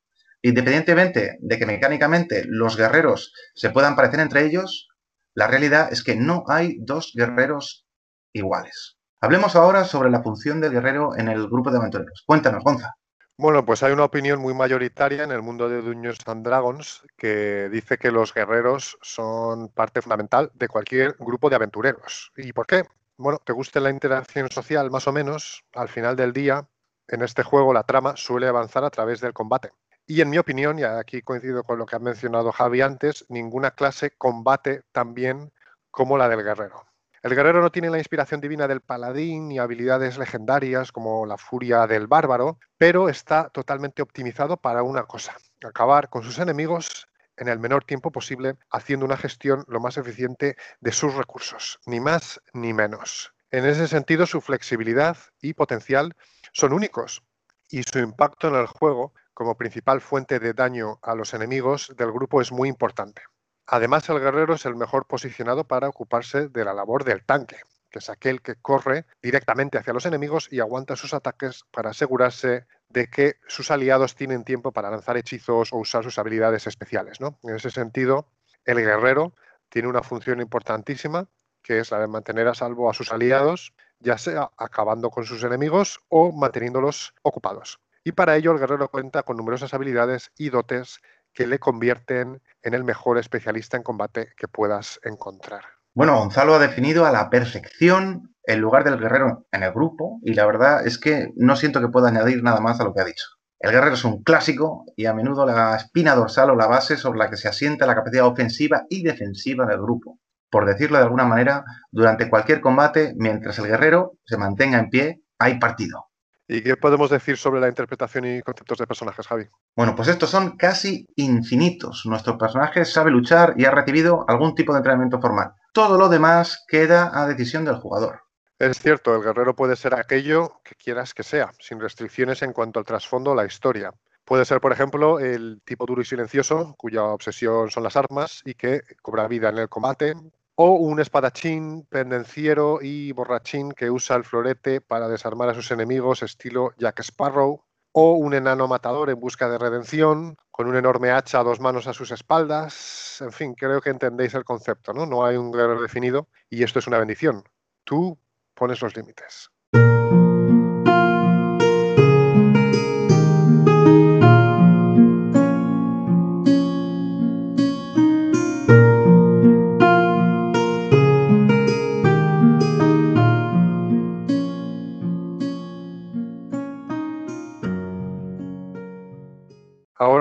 Independientemente 0.41 1.37
de 1.39 1.59
que 1.59 1.67
mecánicamente 1.67 2.45
los 2.47 2.77
guerreros 2.77 3.31
se 3.53 3.69
puedan 3.69 3.95
parecer 3.95 4.21
entre 4.21 4.43
ellos, 4.47 4.87
la 5.35 5.45
realidad 5.45 5.89
es 5.91 6.03
que 6.03 6.15
no 6.15 6.45
hay 6.47 6.77
dos 6.79 7.11
guerreros 7.15 7.85
iguales. 8.33 8.96
Hablemos 9.19 9.55
ahora 9.55 9.83
sobre 9.83 10.12
la 10.12 10.21
función 10.21 10.62
del 10.62 10.74
guerrero 10.74 11.17
en 11.17 11.27
el 11.27 11.47
grupo 11.47 11.71
de 11.71 11.77
aventureros. 11.77 12.24
Cuéntanos, 12.27 12.63
Gonza. 12.63 12.95
Bueno, 13.36 13.65
pues 13.65 13.81
hay 13.81 13.91
una 13.91 14.03
opinión 14.03 14.39
muy 14.39 14.53
mayoritaria 14.53 15.24
en 15.24 15.31
el 15.31 15.41
mundo 15.41 15.69
de 15.69 15.81
Dungeons 15.81 16.19
and 16.27 16.45
Dragons 16.45 17.03
que 17.17 17.67
dice 17.69 17.97
que 17.97 18.12
los 18.12 18.33
guerreros 18.33 18.97
son 19.01 19.69
parte 19.69 20.01
fundamental 20.01 20.51
de 20.53 20.67
cualquier 20.67 21.15
grupo 21.19 21.50
de 21.50 21.55
aventureros. 21.55 22.31
¿Y 22.38 22.53
por 22.53 22.67
qué? 22.67 22.83
Bueno, 23.17 23.39
te 23.43 23.53
guste 23.53 23.79
la 23.79 23.89
interacción 23.89 24.50
social 24.51 24.91
más 24.91 25.07
o 25.07 25.12
menos, 25.12 25.63
al 25.74 25.89
final 25.89 26.15
del 26.15 26.31
día, 26.33 26.67
en 27.07 27.21
este 27.24 27.41
juego 27.41 27.74
la 27.74 27.83
trama 27.83 28.15
suele 28.17 28.47
avanzar 28.47 28.83
a 28.83 28.89
través 28.89 29.21
del 29.21 29.33
combate. 29.33 29.71
Y 30.05 30.21
en 30.21 30.29
mi 30.29 30.38
opinión, 30.38 30.77
y 30.79 30.83
aquí 30.83 31.21
coincido 31.21 31.63
con 31.63 31.79
lo 31.79 31.86
que 31.86 31.95
ha 31.95 32.00
mencionado 32.00 32.51
Javi 32.51 32.81
antes, 32.81 33.25
ninguna 33.29 33.71
clase 33.71 34.12
combate 34.17 34.83
tan 34.91 35.13
bien 35.13 35.51
como 35.89 36.17
la 36.17 36.29
del 36.29 36.43
guerrero. 36.43 36.87
El 37.27 37.36
guerrero 37.36 37.62
no 37.62 37.74
tiene 37.74 37.89
la 37.89 37.98
inspiración 37.98 38.39
divina 38.39 38.69
del 38.69 38.79
paladín 38.79 39.50
ni 39.50 39.60
habilidades 39.60 40.17
legendarias 40.17 40.93
como 40.93 41.25
la 41.25 41.36
furia 41.38 41.86
del 41.86 42.07
bárbaro, 42.07 42.57
pero 42.77 43.10
está 43.10 43.50
totalmente 43.50 44.01
optimizado 44.01 44.55
para 44.55 44.81
una 44.81 45.03
cosa, 45.03 45.36
acabar 45.62 46.07
con 46.07 46.24
sus 46.24 46.39
enemigos 46.39 47.10
en 47.36 47.50
el 47.50 47.60
menor 47.60 47.84
tiempo 47.84 48.13
posible, 48.13 48.55
haciendo 48.72 49.05
una 49.05 49.17
gestión 49.17 49.65
lo 49.67 49.81
más 49.81 49.98
eficiente 49.98 50.55
de 50.79 50.91
sus 50.93 51.15
recursos, 51.15 51.81
ni 51.86 52.00
más 52.00 52.41
ni 52.53 52.72
menos. 52.72 53.34
En 53.51 53.65
ese 53.65 53.89
sentido, 53.89 54.25
su 54.25 54.39
flexibilidad 54.39 55.17
y 55.41 55.53
potencial 55.53 56.15
son 56.53 56.72
únicos 56.72 57.24
y 57.69 57.84
su 57.84 58.00
impacto 58.00 58.48
en 58.48 58.55
el 58.55 58.67
juego 58.67 59.13
como 59.34 59.57
principal 59.57 60.00
fuente 60.00 60.39
de 60.39 60.53
daño 60.53 60.98
a 61.01 61.13
los 61.13 61.34
enemigos 61.34 61.93
del 61.98 62.13
grupo 62.13 62.39
es 62.39 62.53
muy 62.53 62.69
importante. 62.69 63.22
Además, 63.67 64.07
el 64.09 64.19
guerrero 64.19 64.53
es 64.55 64.65
el 64.65 64.75
mejor 64.75 65.05
posicionado 65.07 65.65
para 65.65 65.89
ocuparse 65.89 66.47
de 66.47 66.63
la 66.63 66.74
labor 66.74 67.03
del 67.03 67.25
tanque, 67.25 67.57
que 67.89 68.00
es 68.00 68.09
aquel 68.09 68.41
que 68.41 68.55
corre 68.55 69.05
directamente 69.21 69.77
hacia 69.77 69.91
los 69.91 70.05
enemigos 70.05 70.47
y 70.50 70.62
aguanta 70.62 70.95
sus 70.95 71.13
ataques 71.13 71.65
para 71.71 71.89
asegurarse 71.89 72.65
de 72.88 73.07
que 73.07 73.36
sus 73.47 73.69
aliados 73.69 74.15
tienen 74.15 74.45
tiempo 74.45 74.71
para 74.71 74.89
lanzar 74.89 75.17
hechizos 75.17 75.74
o 75.74 75.77
usar 75.77 76.05
sus 76.05 76.17
habilidades 76.17 76.65
especiales. 76.65 77.19
¿no? 77.19 77.39
En 77.43 77.55
ese 77.55 77.69
sentido, 77.69 78.29
el 78.63 78.77
guerrero 78.77 79.33
tiene 79.67 79.89
una 79.89 80.01
función 80.01 80.39
importantísima, 80.39 81.27
que 81.62 81.79
es 81.79 81.91
la 81.91 82.00
de 82.00 82.07
mantener 82.07 82.47
a 82.47 82.53
salvo 82.53 82.89
a 82.89 82.93
sus 82.93 83.12
aliados, 83.12 83.74
ya 84.00 84.17
sea 84.17 84.50
acabando 84.57 85.09
con 85.09 85.25
sus 85.25 85.43
enemigos 85.43 86.00
o 86.07 86.31
manteniéndolos 86.31 87.13
ocupados. 87.21 87.81
Y 88.07 88.13
para 88.13 88.38
ello 88.38 88.53
el 88.53 88.59
guerrero 88.59 88.89
cuenta 88.89 89.24
con 89.24 89.36
numerosas 89.36 89.74
habilidades 89.74 90.31
y 90.38 90.50
dotes 90.50 91.01
que 91.38 91.46
le 91.46 91.60
convierten 91.60 92.41
en 92.63 92.74
el 92.74 92.84
mejor 92.84 93.20
especialista 93.20 93.77
en 93.77 93.84
combate 93.84 94.29
que 94.36 94.48
puedas 94.48 95.00
encontrar. 95.03 95.65
Bueno, 95.94 96.17
Gonzalo 96.17 96.56
ha 96.56 96.60
definido 96.60 97.06
a 97.06 97.12
la 97.12 97.29
perfección 97.29 98.34
el 98.41 98.58
lugar 98.58 98.84
del 98.84 98.98
guerrero 98.98 99.46
en 99.51 99.62
el 99.62 99.72
grupo 99.72 100.20
y 100.24 100.34
la 100.34 100.48
verdad 100.48 100.88
es 100.88 100.98
que 100.98 101.32
no 101.36 101.56
siento 101.56 101.79
que 101.79 101.89
pueda 101.89 102.08
añadir 102.08 102.41
nada 102.41 102.60
más 102.60 102.79
a 102.79 102.86
lo 102.86 102.91
que 102.91 103.01
ha 103.01 103.06
dicho. 103.06 103.27
El 103.60 103.70
guerrero 103.70 103.94
es 103.94 104.03
un 104.03 104.24
clásico 104.24 104.86
y 104.96 105.06
a 105.06 105.13
menudo 105.13 105.46
la 105.46 105.75
espina 105.75 106.15
dorsal 106.15 106.50
o 106.50 106.56
la 106.56 106.65
base 106.65 106.98
sobre 106.98 107.20
la 107.20 107.29
que 107.29 107.38
se 107.38 107.48
asienta 107.48 107.86
la 107.86 107.94
capacidad 107.94 108.25
ofensiva 108.25 108.86
y 108.89 109.03
defensiva 109.03 109.67
del 109.67 109.77
grupo. 109.77 110.17
Por 110.50 110.65
decirlo 110.65 110.98
de 110.98 111.03
alguna 111.03 111.25
manera, 111.25 111.65
durante 111.91 112.32
cualquier 112.32 112.62
combate, 112.62 113.13
mientras 113.15 113.60
el 113.60 113.67
guerrero 113.67 114.13
se 114.25 114.38
mantenga 114.38 114.79
en 114.79 114.89
pie, 114.89 115.22
hay 115.38 115.60
partido. 115.60 116.06
¿Y 116.49 116.63
qué 116.63 116.77
podemos 116.77 117.09
decir 117.09 117.37
sobre 117.37 117.59
la 117.59 117.67
interpretación 117.67 118.25
y 118.25 118.41
conceptos 118.41 118.77
de 118.77 118.87
personajes, 118.87 119.27
Javi? 119.27 119.45
Bueno, 119.75 119.95
pues 119.95 120.07
estos 120.07 120.29
son 120.29 120.55
casi 120.55 121.05
infinitos. 121.17 122.03
Nuestro 122.05 122.37
personaje 122.37 122.85
sabe 122.85 123.11
luchar 123.11 123.53
y 123.57 123.65
ha 123.65 123.71
recibido 123.71 124.23
algún 124.29 124.55
tipo 124.55 124.71
de 124.71 124.79
entrenamiento 124.79 125.19
formal. 125.19 125.51
Todo 125.73 125.97
lo 125.97 126.07
demás 126.07 126.63
queda 126.67 127.11
a 127.13 127.27
decisión 127.27 127.65
del 127.65 127.75
jugador. 127.75 128.21
Es 128.59 128.79
cierto, 128.79 129.13
el 129.15 129.23
guerrero 129.23 129.55
puede 129.55 129.75
ser 129.75 129.93
aquello 129.93 130.61
que 130.63 130.75
quieras 130.75 131.13
que 131.13 131.23
sea, 131.23 131.51
sin 131.59 131.79
restricciones 131.79 132.41
en 132.41 132.53
cuanto 132.53 132.79
al 132.79 132.85
trasfondo 132.85 133.31
o 133.31 133.35
la 133.35 133.45
historia. 133.45 133.91
Puede 134.23 134.45
ser, 134.45 134.59
por 134.61 134.71
ejemplo, 134.71 135.19
el 135.19 135.61
tipo 135.63 135.85
duro 135.85 136.01
y 136.01 136.05
silencioso, 136.05 136.75
cuya 136.77 137.03
obsesión 137.03 137.69
son 137.69 137.83
las 137.83 137.95
armas 137.95 138.41
y 138.45 138.55
que 138.55 138.81
cobra 139.01 139.27
vida 139.27 139.49
en 139.49 139.57
el 139.57 139.69
combate, 139.69 140.15
o 140.59 140.71
un 140.71 140.99
espadachín, 140.99 141.85
pendenciero 141.85 142.79
y 142.81 143.11
borrachín 143.11 143.71
que 143.71 143.91
usa 143.91 144.15
el 144.15 144.23
florete 144.23 144.81
para 144.81 145.07
desarmar 145.07 145.49
a 145.49 145.53
sus 145.53 145.69
enemigos 145.69 146.23
estilo 146.23 146.71
Jack 146.79 147.01
Sparrow, 147.01 147.63
o 147.91 148.13
un 148.13 148.33
enano 148.33 148.67
matador 148.67 149.11
en 149.11 149.19
busca 149.19 149.49
de 149.49 149.59
redención, 149.59 150.35
con 150.49 150.67
un 150.67 150.75
enorme 150.75 151.11
hacha 151.11 151.39
a 151.39 151.43
dos 151.43 151.59
manos 151.59 151.85
a 151.85 151.93
sus 151.93 152.11
espaldas. 152.11 153.19
En 153.21 153.31
fin, 153.31 153.53
creo 153.53 153.81
que 153.81 153.91
entendéis 153.91 154.33
el 154.33 154.43
concepto, 154.43 154.93
¿no? 154.93 155.05
No 155.05 155.25
hay 155.25 155.37
un 155.37 155.51
guerrero 155.51 155.81
definido 155.81 156.27
y 156.49 156.63
esto 156.63 156.79
es 156.79 156.87
una 156.87 156.97
bendición. 156.97 157.43
Tú 157.83 158.17
pones 158.55 158.81
los 158.81 158.95
límites. 158.95 159.51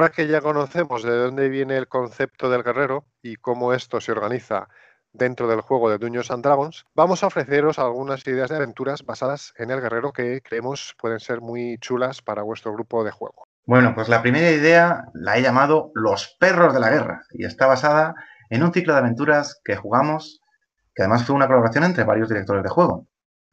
Ahora 0.06 0.14
que 0.14 0.28
ya 0.28 0.40
conocemos 0.40 1.02
de 1.02 1.10
dónde 1.10 1.48
viene 1.48 1.76
el 1.76 1.88
concepto 1.88 2.48
del 2.48 2.62
guerrero 2.62 3.06
y 3.22 3.34
cómo 3.34 3.72
esto 3.72 4.00
se 4.00 4.12
organiza 4.12 4.68
dentro 5.12 5.48
del 5.48 5.62
juego 5.62 5.90
de 5.90 5.98
Dungeons 5.98 6.30
and 6.30 6.44
Dragons, 6.44 6.84
vamos 6.94 7.24
a 7.24 7.26
ofreceros 7.26 7.80
algunas 7.80 8.24
ideas 8.24 8.48
de 8.48 8.54
aventuras 8.54 9.04
basadas 9.04 9.52
en 9.56 9.72
el 9.72 9.80
guerrero 9.80 10.12
que 10.12 10.42
creemos 10.42 10.94
pueden 10.96 11.18
ser 11.18 11.40
muy 11.40 11.78
chulas 11.78 12.22
para 12.22 12.44
vuestro 12.44 12.72
grupo 12.72 13.02
de 13.02 13.10
juego. 13.10 13.48
Bueno, 13.64 13.96
pues 13.96 14.08
la 14.08 14.22
primera 14.22 14.48
idea 14.48 15.06
la 15.12 15.38
he 15.38 15.42
llamado 15.42 15.90
Los 15.94 16.36
perros 16.38 16.72
de 16.72 16.78
la 16.78 16.90
guerra 16.90 17.22
y 17.32 17.44
está 17.44 17.66
basada 17.66 18.14
en 18.48 18.62
un 18.62 18.72
ciclo 18.72 18.92
de 18.92 19.00
aventuras 19.00 19.60
que 19.64 19.74
jugamos, 19.74 20.40
que 20.94 21.02
además 21.02 21.24
fue 21.24 21.34
una 21.34 21.48
colaboración 21.48 21.82
entre 21.82 22.04
varios 22.04 22.28
directores 22.28 22.62
de 22.62 22.70
juego. 22.70 23.08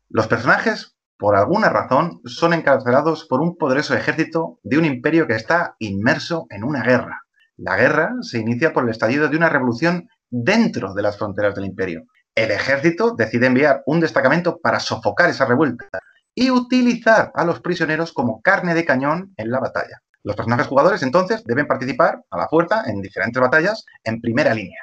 Los 0.07 0.27
personajes 0.27 0.92
por 1.17 1.35
alguna 1.35 1.69
razón, 1.69 2.21
son 2.25 2.53
encarcelados 2.53 3.25
por 3.25 3.41
un 3.41 3.57
poderoso 3.57 3.95
ejército 3.95 4.59
de 4.63 4.77
un 4.77 4.85
imperio 4.85 5.27
que 5.27 5.35
está 5.35 5.75
inmerso 5.79 6.47
en 6.49 6.63
una 6.63 6.83
guerra. 6.83 7.21
La 7.57 7.77
guerra 7.77 8.13
se 8.21 8.39
inicia 8.39 8.73
por 8.73 8.83
el 8.83 8.89
estallido 8.89 9.29
de 9.29 9.37
una 9.37 9.49
revolución 9.49 10.09
dentro 10.29 10.93
de 10.93 11.01
las 11.03 11.17
fronteras 11.17 11.55
del 11.55 11.65
imperio. 11.65 12.03
El 12.35 12.51
ejército 12.51 13.13
decide 13.15 13.45
enviar 13.45 13.83
un 13.85 13.99
destacamento 13.99 14.59
para 14.59 14.79
sofocar 14.79 15.29
esa 15.29 15.45
revuelta 15.45 15.87
y 16.33 16.49
utilizar 16.49 17.31
a 17.35 17.45
los 17.45 17.61
prisioneros 17.61 18.11
como 18.11 18.41
carne 18.41 18.73
de 18.73 18.85
cañón 18.85 19.33
en 19.37 19.51
la 19.51 19.59
batalla. 19.59 20.01
Los 20.23 20.35
personajes 20.35 20.67
jugadores 20.67 21.03
entonces 21.03 21.43
deben 21.43 21.67
participar 21.67 22.23
a 22.31 22.37
la 22.37 22.47
fuerza 22.47 22.83
en 22.87 23.01
diferentes 23.01 23.39
batallas 23.39 23.85
en 24.03 24.19
primera 24.19 24.53
línea. 24.53 24.79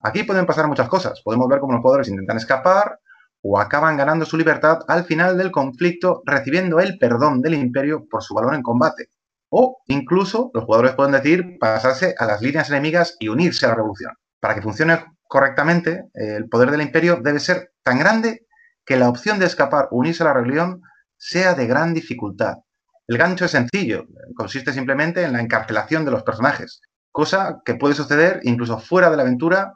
Aquí 0.00 0.24
pueden 0.24 0.46
pasar 0.46 0.66
muchas 0.66 0.88
cosas. 0.88 1.20
Podemos 1.22 1.48
ver 1.48 1.60
cómo 1.60 1.74
los 1.74 1.82
jugadores 1.82 2.08
intentan 2.08 2.38
escapar, 2.38 2.98
o 3.42 3.58
acaban 3.58 3.96
ganando 3.96 4.24
su 4.24 4.36
libertad 4.36 4.80
al 4.88 5.04
final 5.04 5.36
del 5.36 5.50
conflicto 5.50 6.22
recibiendo 6.24 6.80
el 6.80 6.98
perdón 6.98 7.42
del 7.42 7.54
imperio 7.54 8.06
por 8.08 8.22
su 8.22 8.34
valor 8.34 8.54
en 8.54 8.62
combate. 8.62 9.08
O 9.50 9.82
incluso 9.86 10.50
los 10.54 10.64
jugadores 10.64 10.92
pueden 10.92 11.12
decir 11.12 11.58
pasarse 11.58 12.14
a 12.18 12.24
las 12.24 12.40
líneas 12.40 12.70
enemigas 12.70 13.16
y 13.18 13.28
unirse 13.28 13.66
a 13.66 13.70
la 13.70 13.74
revolución. 13.74 14.14
Para 14.40 14.54
que 14.54 14.62
funcione 14.62 15.04
correctamente, 15.24 16.04
el 16.14 16.48
poder 16.48 16.70
del 16.70 16.82
imperio 16.82 17.16
debe 17.22 17.40
ser 17.40 17.72
tan 17.82 17.98
grande 17.98 18.46
que 18.84 18.96
la 18.96 19.08
opción 19.08 19.38
de 19.38 19.46
escapar 19.46 19.88
o 19.90 19.96
unirse 19.96 20.22
a 20.22 20.26
la 20.26 20.34
rebelión 20.34 20.80
sea 21.16 21.54
de 21.54 21.66
gran 21.66 21.94
dificultad. 21.94 22.58
El 23.06 23.18
gancho 23.18 23.44
es 23.44 23.50
sencillo, 23.50 24.06
consiste 24.36 24.72
simplemente 24.72 25.22
en 25.24 25.32
la 25.32 25.40
encarcelación 25.40 26.04
de 26.04 26.12
los 26.12 26.22
personajes, 26.22 26.80
cosa 27.10 27.60
que 27.64 27.74
puede 27.74 27.94
suceder 27.94 28.40
incluso 28.44 28.78
fuera 28.78 29.10
de 29.10 29.16
la 29.16 29.22
aventura 29.22 29.74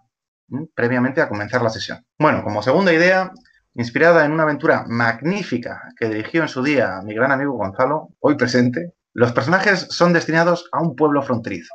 previamente 0.74 1.20
a 1.20 1.28
comenzar 1.28 1.62
la 1.62 1.70
sesión. 1.70 2.04
Bueno, 2.18 2.42
como 2.42 2.62
segunda 2.62 2.92
idea, 2.92 3.32
Inspirada 3.78 4.24
en 4.24 4.32
una 4.32 4.44
aventura 4.44 4.86
magnífica 4.88 5.92
que 5.98 6.08
dirigió 6.08 6.40
en 6.40 6.48
su 6.48 6.62
día 6.62 7.02
mi 7.04 7.12
gran 7.12 7.30
amigo 7.30 7.58
Gonzalo, 7.58 8.08
hoy 8.20 8.34
presente, 8.34 8.94
los 9.12 9.32
personajes 9.32 9.88
son 9.90 10.14
destinados 10.14 10.70
a 10.72 10.80
un 10.80 10.96
pueblo 10.96 11.22
fronterizo. 11.22 11.74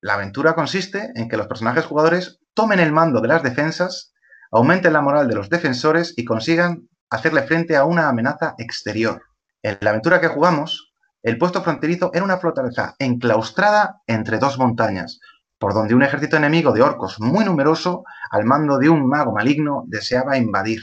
La 0.00 0.14
aventura 0.14 0.54
consiste 0.54 1.12
en 1.14 1.28
que 1.28 1.36
los 1.36 1.46
personajes 1.46 1.84
jugadores 1.84 2.40
tomen 2.54 2.80
el 2.80 2.92
mando 2.92 3.20
de 3.20 3.28
las 3.28 3.42
defensas, 3.42 4.14
aumenten 4.52 4.94
la 4.94 5.02
moral 5.02 5.28
de 5.28 5.34
los 5.34 5.50
defensores 5.50 6.14
y 6.16 6.24
consigan 6.24 6.88
hacerle 7.10 7.42
frente 7.42 7.76
a 7.76 7.84
una 7.84 8.08
amenaza 8.08 8.54
exterior. 8.56 9.20
En 9.62 9.76
la 9.82 9.90
aventura 9.90 10.22
que 10.22 10.28
jugamos, 10.28 10.94
el 11.22 11.36
puesto 11.36 11.62
fronterizo 11.62 12.10
era 12.14 12.24
una 12.24 12.38
fortaleza 12.38 12.94
enclaustrada 12.98 14.00
entre 14.06 14.38
dos 14.38 14.58
montañas, 14.58 15.20
por 15.58 15.74
donde 15.74 15.94
un 15.94 16.02
ejército 16.02 16.38
enemigo 16.38 16.72
de 16.72 16.80
orcos 16.80 17.20
muy 17.20 17.44
numeroso, 17.44 18.04
al 18.30 18.46
mando 18.46 18.78
de 18.78 18.88
un 18.88 19.06
mago 19.06 19.32
maligno, 19.32 19.84
deseaba 19.88 20.38
invadir. 20.38 20.80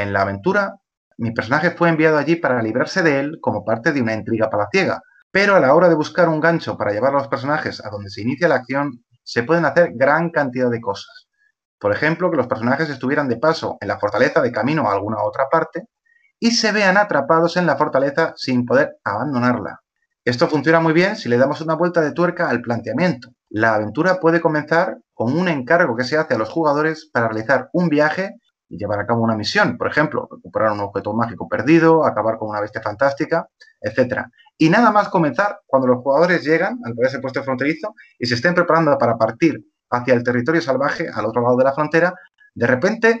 En 0.00 0.14
la 0.14 0.22
aventura, 0.22 0.76
mi 1.18 1.32
personaje 1.32 1.72
fue 1.72 1.90
enviado 1.90 2.16
allí 2.16 2.36
para 2.36 2.62
librarse 2.62 3.02
de 3.02 3.20
él 3.20 3.38
como 3.42 3.66
parte 3.66 3.92
de 3.92 4.00
una 4.00 4.14
intriga 4.14 4.48
palaciega, 4.48 5.02
pero 5.30 5.54
a 5.54 5.60
la 5.60 5.74
hora 5.74 5.90
de 5.90 5.94
buscar 5.94 6.26
un 6.30 6.40
gancho 6.40 6.78
para 6.78 6.92
llevar 6.92 7.10
a 7.10 7.18
los 7.18 7.28
personajes 7.28 7.84
a 7.84 7.90
donde 7.90 8.08
se 8.08 8.22
inicia 8.22 8.48
la 8.48 8.54
acción, 8.54 9.04
se 9.22 9.42
pueden 9.42 9.66
hacer 9.66 9.90
gran 9.94 10.30
cantidad 10.30 10.70
de 10.70 10.80
cosas. 10.80 11.28
Por 11.78 11.92
ejemplo, 11.92 12.30
que 12.30 12.38
los 12.38 12.46
personajes 12.46 12.88
estuvieran 12.88 13.28
de 13.28 13.36
paso 13.36 13.76
en 13.78 13.88
la 13.88 13.98
fortaleza 13.98 14.40
de 14.40 14.50
camino 14.50 14.88
a 14.88 14.94
alguna 14.94 15.22
otra 15.22 15.50
parte 15.50 15.84
y 16.38 16.52
se 16.52 16.72
vean 16.72 16.96
atrapados 16.96 17.58
en 17.58 17.66
la 17.66 17.76
fortaleza 17.76 18.32
sin 18.36 18.64
poder 18.64 18.96
abandonarla. 19.04 19.80
Esto 20.24 20.48
funciona 20.48 20.80
muy 20.80 20.94
bien 20.94 21.14
si 21.14 21.28
le 21.28 21.36
damos 21.36 21.60
una 21.60 21.74
vuelta 21.74 22.00
de 22.00 22.12
tuerca 22.12 22.48
al 22.48 22.62
planteamiento. 22.62 23.28
La 23.50 23.74
aventura 23.74 24.18
puede 24.18 24.40
comenzar 24.40 24.96
con 25.12 25.36
un 25.36 25.48
encargo 25.48 25.94
que 25.94 26.04
se 26.04 26.16
hace 26.16 26.34
a 26.34 26.38
los 26.38 26.48
jugadores 26.48 27.10
para 27.12 27.28
realizar 27.28 27.68
un 27.74 27.90
viaje 27.90 28.36
y 28.70 28.78
llevar 28.78 29.00
a 29.00 29.06
cabo 29.06 29.22
una 29.22 29.36
misión, 29.36 29.76
por 29.76 29.88
ejemplo, 29.88 30.28
recuperar 30.30 30.70
un 30.70 30.80
objeto 30.80 31.12
mágico 31.12 31.48
perdido, 31.48 32.06
acabar 32.06 32.38
con 32.38 32.48
una 32.48 32.60
bestia 32.60 32.80
fantástica, 32.80 33.48
etc. 33.80 34.26
Y 34.56 34.70
nada 34.70 34.92
más 34.92 35.08
comenzar, 35.08 35.60
cuando 35.66 35.88
los 35.88 35.98
jugadores 35.98 36.44
llegan 36.44 36.78
al 36.84 36.94
ese 37.04 37.18
puesto 37.18 37.42
fronterizo 37.42 37.94
y 38.16 38.26
se 38.26 38.36
estén 38.36 38.54
preparando 38.54 38.96
para 38.96 39.18
partir 39.18 39.60
hacia 39.90 40.14
el 40.14 40.22
territorio 40.22 40.62
salvaje 40.62 41.08
al 41.12 41.26
otro 41.26 41.42
lado 41.42 41.56
de 41.56 41.64
la 41.64 41.72
frontera, 41.72 42.14
de 42.54 42.66
repente 42.68 43.18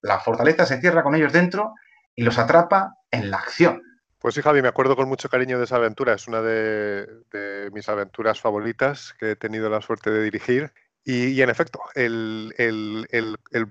la 0.00 0.18
fortaleza 0.18 0.64
se 0.64 0.80
cierra 0.80 1.02
con 1.02 1.14
ellos 1.14 1.32
dentro 1.32 1.74
y 2.14 2.22
los 2.22 2.38
atrapa 2.38 2.94
en 3.10 3.30
la 3.30 3.36
acción. 3.36 3.82
Pues 4.18 4.34
sí, 4.34 4.40
Javi, 4.40 4.62
me 4.62 4.68
acuerdo 4.68 4.96
con 4.96 5.10
mucho 5.10 5.28
cariño 5.28 5.58
de 5.58 5.64
esa 5.64 5.76
aventura. 5.76 6.14
Es 6.14 6.26
una 6.26 6.40
de, 6.40 7.06
de 7.30 7.70
mis 7.72 7.86
aventuras 7.90 8.40
favoritas 8.40 9.14
que 9.18 9.32
he 9.32 9.36
tenido 9.36 9.68
la 9.68 9.82
suerte 9.82 10.10
de 10.10 10.22
dirigir 10.22 10.72
y, 11.08 11.40
en 11.40 11.50
efecto, 11.50 11.80
el, 11.94 12.52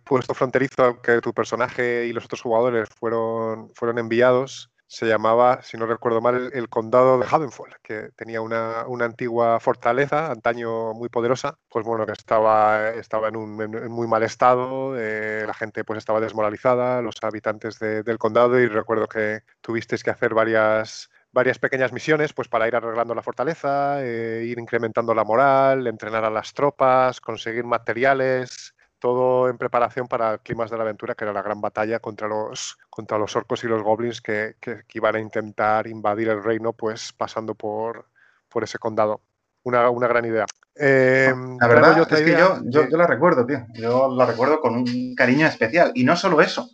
puesto 0.05 0.33
fronterizo 0.33 1.01
que 1.01 1.19
tu 1.19 1.33
personaje 1.33 2.05
y 2.07 2.13
los 2.13 2.23
otros 2.25 2.41
jugadores 2.41 2.87
fueron, 2.97 3.71
fueron 3.75 3.97
enviados 3.97 4.71
se 4.87 5.07
llamaba, 5.07 5.61
si 5.63 5.77
no 5.77 5.87
recuerdo 5.87 6.21
mal, 6.21 6.51
el, 6.53 6.69
condado 6.69 7.19
de 7.19 7.25
Havenfall, 7.29 7.75
que 7.83 8.11
tenía 8.15 8.39
una, 8.39 8.81
antigua 9.01 9.59
fortaleza, 9.59 10.31
antaño 10.31 10.93
muy 10.93 11.09
poderosa, 11.09 11.57
pues 11.67 11.85
bueno, 11.85 12.05
que 12.05 12.13
estaba, 12.13 12.91
estaba 12.91 13.27
en 13.27 13.35
un 13.35 13.55
muy 13.89 14.07
mal 14.07 14.23
estado, 14.23 14.95
eh, 14.97 15.43
la 15.45 15.53
gente 15.53 15.83
pues 15.83 15.97
estaba 15.97 16.21
desmoralizada, 16.21 17.01
los 17.01 17.15
habitantes 17.23 17.79
del 17.79 18.17
condado, 18.17 18.59
y 18.59 18.67
recuerdo 18.67 19.07
que 19.07 19.41
tuvisteis 19.61 20.03
que 20.03 20.11
hacer 20.11 20.33
varias 20.33 21.09
varias 21.35 21.59
pequeñas 21.59 21.91
misiones 21.91 22.31
pues 22.31 22.47
para 22.47 22.65
ir 22.65 22.75
arreglando 22.77 23.13
la 23.13 23.21
fortaleza, 23.21 24.01
eh, 24.01 24.45
ir 24.47 24.57
incrementando 24.57 25.13
la 25.13 25.25
moral, 25.25 25.85
entrenar 25.85 26.23
a 26.23 26.29
las 26.29 26.53
tropas, 26.53 27.19
conseguir 27.19 27.65
materiales, 27.65 28.73
todo 28.99 29.49
en 29.49 29.57
preparación 29.57 30.07
para 30.07 30.35
el 30.35 30.39
Climas 30.39 30.71
de 30.71 30.77
la 30.77 30.83
Aventura, 30.83 31.13
que 31.13 31.25
era 31.25 31.33
la 31.33 31.41
gran 31.41 31.59
batalla 31.59 31.99
contra 31.99 32.29
los, 32.29 32.77
contra 32.89 33.17
los 33.17 33.35
orcos 33.35 33.65
y 33.65 33.67
los 33.67 33.83
goblins 33.83 34.21
que, 34.21 34.55
iban 34.93 35.15
a 35.17 35.19
intentar 35.19 35.87
invadir 35.87 36.29
el 36.29 36.41
reino, 36.41 36.71
pues 36.71 37.11
pasando 37.11 37.53
por, 37.53 38.07
por 38.47 38.63
ese 38.63 38.79
condado. 38.79 39.21
Una, 39.63 40.07
gran 40.07 40.23
idea. 40.23 40.45
Em, 40.75 41.57
la 41.59 41.67
verdad 41.67 41.99
es 41.99 42.07
que 42.07 42.31
yo, 42.31 42.61
yo, 42.65 42.97
la 42.97 43.07
recuerdo, 43.07 43.45
tío. 43.45 43.65
Yo 43.73 44.15
la 44.15 44.25
recuerdo 44.25 44.61
con 44.61 44.75
un 44.75 45.15
cariño 45.15 45.47
especial. 45.47 45.91
Y 45.95 46.03
no 46.03 46.15
solo 46.15 46.39
eso, 46.39 46.69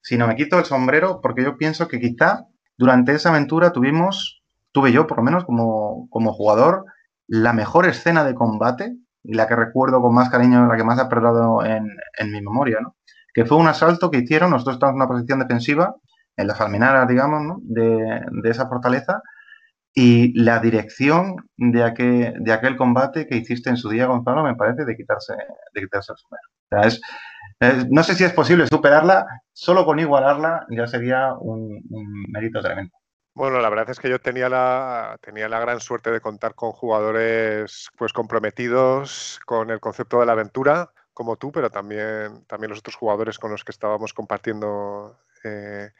sino 0.00 0.26
me 0.26 0.36
quito 0.36 0.58
el 0.58 0.64
sombrero 0.64 1.20
porque 1.20 1.42
yo 1.42 1.58
pienso 1.58 1.88
que 1.88 1.98
quizá 1.98 2.46
durante 2.78 3.12
esa 3.12 3.30
aventura 3.30 3.72
tuvimos, 3.72 4.42
tuve 4.72 4.92
yo 4.92 5.06
por 5.06 5.18
lo 5.18 5.24
menos 5.24 5.44
como, 5.44 6.32
jugador, 6.32 6.84
la 7.26 7.52
mejor 7.52 7.86
escena 7.86 8.24
de 8.24 8.34
combate 8.34 8.96
y 9.22 9.34
la 9.34 9.48
que 9.48 9.56
recuerdo 9.56 10.00
con 10.00 10.14
más 10.14 10.28
cariño, 10.28 10.66
la 10.66 10.76
que 10.76 10.84
más 10.84 10.98
ha 10.98 11.08
perdido 11.08 11.64
en, 11.64 11.86
mi 12.30 12.40
memoria, 12.40 12.78
¿no? 12.80 12.96
Que 13.34 13.44
fue 13.44 13.56
un 13.58 13.68
asalto 13.68 14.10
que 14.10 14.18
hicieron, 14.18 14.50
nosotros 14.50 14.76
estábamos 14.76 14.96
en 14.96 15.02
una 15.02 15.08
posición 15.08 15.40
defensiva, 15.40 15.96
en 16.36 16.46
las 16.46 16.60
almenaras, 16.60 17.08
digamos, 17.08 17.42
¿no? 17.42 17.58
de, 17.62 18.22
esa 18.44 18.68
fortaleza, 18.68 19.22
y 19.92 20.38
la 20.38 20.58
dirección 20.60 21.36
de 21.56 21.82
aquel, 21.82 22.76
combate 22.76 23.26
que 23.26 23.36
hiciste 23.36 23.70
en 23.70 23.78
su 23.78 23.88
día, 23.88 24.06
Gonzalo, 24.06 24.44
me 24.44 24.54
parece 24.54 24.84
de 24.84 24.94
quitarse, 24.94 25.32
de 25.74 25.80
quitarse 25.80 26.12
el 26.12 26.18
sombrero. 26.18 26.86
es, 26.86 27.00
no 27.60 28.02
sé 28.02 28.14
si 28.14 28.24
es 28.24 28.32
posible 28.32 28.66
superarla, 28.66 29.26
solo 29.52 29.84
con 29.84 29.98
igualarla 29.98 30.66
ya 30.70 30.86
sería 30.86 31.34
un 31.34 31.82
mérito 32.28 32.60
tremendo. 32.60 32.92
Bueno, 33.36 33.60
la 33.60 33.68
verdad 33.68 33.90
es 33.90 34.00
que 34.00 34.08
yo 34.08 34.18
tenía 34.18 34.48
la, 34.48 35.18
tenía 35.20 35.46
la 35.46 35.60
gran 35.60 35.78
suerte 35.80 36.10
de 36.10 36.22
contar 36.22 36.54
con 36.54 36.72
jugadores 36.72 37.90
pues 37.98 38.14
comprometidos 38.14 39.40
con 39.44 39.68
el 39.70 39.78
concepto 39.78 40.20
de 40.20 40.26
la 40.26 40.32
aventura, 40.32 40.90
como 41.12 41.36
tú, 41.36 41.52
pero 41.52 41.68
también, 41.68 42.46
también 42.46 42.70
los 42.70 42.78
otros 42.78 42.96
jugadores 42.96 43.38
con 43.38 43.50
los 43.50 43.62
que 43.62 43.72
estábamos 43.72 44.14
compartiendo 44.14 45.18
eh, 45.44 45.90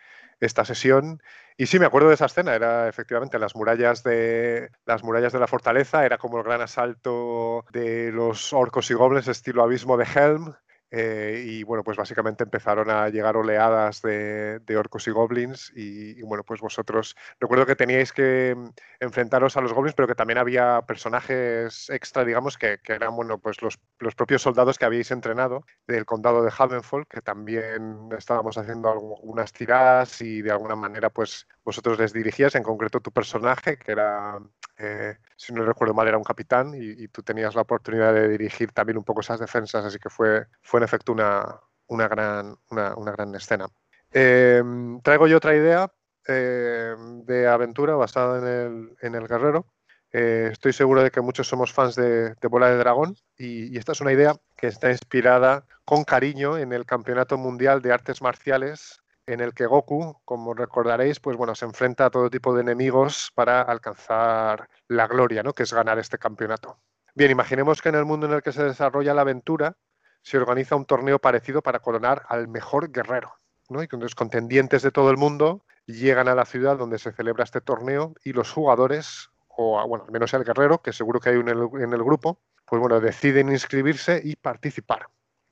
esta 0.41 0.65
sesión. 0.65 1.21
Y 1.59 1.67
sí, 1.67 1.79
me 1.79 1.85
acuerdo 1.85 2.09
de 2.09 2.15
esa 2.15 2.25
escena, 2.25 2.55
era 2.55 2.89
efectivamente 2.89 3.39
las 3.39 3.55
murallas 3.55 4.03
de 4.03 4.71
las 4.87 5.05
murallas 5.05 5.35
de 5.35 5.41
la 5.41 5.47
fortaleza, 5.47 6.07
era 6.07 6.17
como 6.17 6.39
el 6.39 6.45
gran 6.45 6.63
asalto 6.63 7.67
de 7.71 8.13
los 8.13 8.55
orcos 8.55 8.91
y 8.91 8.95
goblins 8.95 9.29
estilo 9.29 9.63
abismo 9.63 9.99
de 9.99 10.07
Helm, 10.07 10.55
eh, 10.91 11.43
y 11.45 11.63
bueno, 11.65 11.83
pues 11.83 11.97
básicamente 11.97 12.45
empezaron 12.45 12.91
a 12.91 13.09
llegar 13.09 13.37
oleadas 13.37 14.03
de, 14.03 14.61
orcos 14.77 15.07
y 15.09 15.11
goblins. 15.11 15.73
Y, 15.75 16.23
bueno, 16.23 16.45
pues 16.45 16.61
vosotros, 16.61 17.17
recuerdo 17.41 17.67
que 17.67 17.77
teníais 17.77 18.13
que 18.13 18.55
mm, 18.57 18.69
enfrentaros 19.01 19.57
a 19.57 19.61
los 19.61 19.73
goblins, 19.73 19.95
pero 19.95 20.09
que 20.09 20.15
también 20.15 20.39
había 20.39 20.83
personajes 20.83 21.91
extra, 21.91 22.25
digamos, 22.25 22.57
que, 22.59 22.79
eran 22.87 23.17
bueno, 23.17 23.39
pues 23.39 23.63
los, 23.63 23.79
los, 23.99 24.15
propios 24.15 24.43
soldados 24.43 24.79
que 24.79 24.85
habíais 24.85 25.11
entrenado 25.11 25.65
del 25.87 26.07
condado 26.07 26.43
de 26.43 26.53
Havenfall, 26.57 27.07
que 27.09 27.21
también 27.21 28.09
estábamos 28.17 28.57
haciendo 28.59 28.91
algunas 28.91 29.53
tiradas 29.53 30.21
y 30.23 30.43
de 30.43 30.51
alguna 30.53 30.77
manera, 30.77 31.11
pues 31.11 31.47
vosotros 31.65 31.99
les 31.99 32.13
dirigías, 32.13 32.55
en 32.55 32.63
concreto 32.63 33.01
tu 33.01 33.13
personaje, 33.13 33.77
que 33.79 33.93
era 33.93 34.41
eh, 34.79 35.17
si 35.37 35.53
no 35.53 35.65
recuerdo 35.65 35.95
mal, 35.95 36.09
era 36.09 36.19
un 36.19 36.25
capitán 36.25 36.73
y, 36.75 37.09
tú 37.09 37.23
tenías 37.23 37.55
la 37.55 37.63
oportunidad 37.63 38.13
de 38.13 38.29
dirigir 38.29 38.73
también 38.73 38.99
un 38.99 39.05
poco 39.05 39.21
esas 39.21 39.41
defensas, 39.41 39.85
así 39.85 39.99
que 39.99 40.11
fue, 40.11 40.47
fue 40.63 40.81
en 40.81 40.85
efecto 40.85 41.13
una, 41.13 41.61
una, 41.87 42.09
gran, 42.09 42.57
una, 42.71 43.13
gran 43.13 43.35
escena. 43.35 43.67
Em, 44.13 45.01
traigo 45.03 45.27
yo 45.27 45.39
otra 45.39 45.57
idea 45.57 45.91
em, 46.27 47.25
de 47.25 47.47
aventura 47.49 47.95
basada 47.95 48.39
en 48.39 48.47
el, 48.47 48.97
en 49.01 49.15
el 49.15 49.27
guerrero. 49.29 49.67
Eh, 50.13 50.49
estoy 50.53 50.73
seguro 50.73 51.03
de 51.03 51.11
que 51.11 51.21
muchos 51.21 51.49
somos 51.49 51.73
fans 51.73 51.95
de, 51.97 52.35
Bola 52.49 52.71
de 52.71 52.77
Dragón 52.79 53.17
y, 53.37 53.77
esta 53.77 53.93
es 53.93 54.01
una 54.01 54.13
idea 54.13 54.37
que 54.57 54.69
está 54.69 54.91
inspirada 54.91 55.67
con 55.85 56.05
cariño 56.05 56.57
en 56.59 56.73
el 56.73 56.87
Campeonato 56.87 57.37
Mundial 57.37 57.83
de 57.83 57.93
Artes 57.93 58.23
Marciales 58.23 59.03
en 59.27 59.41
el 59.41 59.55
que 59.55 59.67
Goku, 59.67 60.21
como 60.25 60.55
recordaréis, 60.55 61.21
pues 61.21 61.37
bueno, 61.37 61.55
se 61.55 61.65
enfrenta 61.65 62.07
a 62.07 62.11
todo 62.11 62.31
tipo 62.31 62.55
de 62.55 62.63
enemigos 62.63 63.33
para 63.35 63.61
alcanzar 63.63 64.69
la 64.89 65.07
gloria, 65.07 65.43
¿no? 65.43 65.53
Que 65.53 65.65
es 65.65 65.73
ganar 65.73 65.99
este 65.99 66.19
campeonato. 66.19 66.79
Bien, 67.15 67.31
imaginemos 67.31 67.83
que 67.83 67.89
en 67.89 67.97
el 67.97 68.05
mundo 68.05 68.27
en 68.27 68.35
el 68.35 68.43
que 68.43 68.53
se 68.53 68.63
desarrolla 68.63 69.15
la 69.15 69.23
aventura 69.23 69.77
se 70.23 70.39
organiza 70.39 70.77
un 70.77 70.87
torneo 70.87 71.19
parecido 71.19 71.63
para 71.63 71.79
coronar 71.79 72.23
al 72.29 72.49
mejor 72.49 72.91
guerrero, 72.91 73.33
¿no? 73.69 73.83
Y 73.83 73.89
los 73.91 74.15
contendientes 74.15 74.83
de 74.83 74.91
todo 74.91 75.11
el 75.11 75.17
mundo 75.17 75.65
llegan 75.87 76.29
a 76.29 76.35
la 76.35 76.45
ciudad 76.45 76.77
donde 76.77 76.99
se 76.99 77.13
celebra 77.13 77.45
este 77.45 77.61
torneo 77.61 78.15
y 78.25 78.33
los 78.33 78.53
jugadores, 78.53 79.31
o 79.49 79.87
bueno, 79.87 80.05
al 80.05 80.13
menos 80.13 80.35
el 80.35 80.45
guerrero, 80.45 80.83
que 80.83 80.93
seguro 80.93 81.21
que 81.21 81.31
hay 81.31 81.37
en 81.37 81.49
el 81.49 82.05
grupo, 82.05 82.41
pues 82.65 82.81
bueno, 82.81 83.01
deciden 83.01 83.49
inscribirse 83.49 84.21
y 84.23 84.37
participar. 84.37 85.07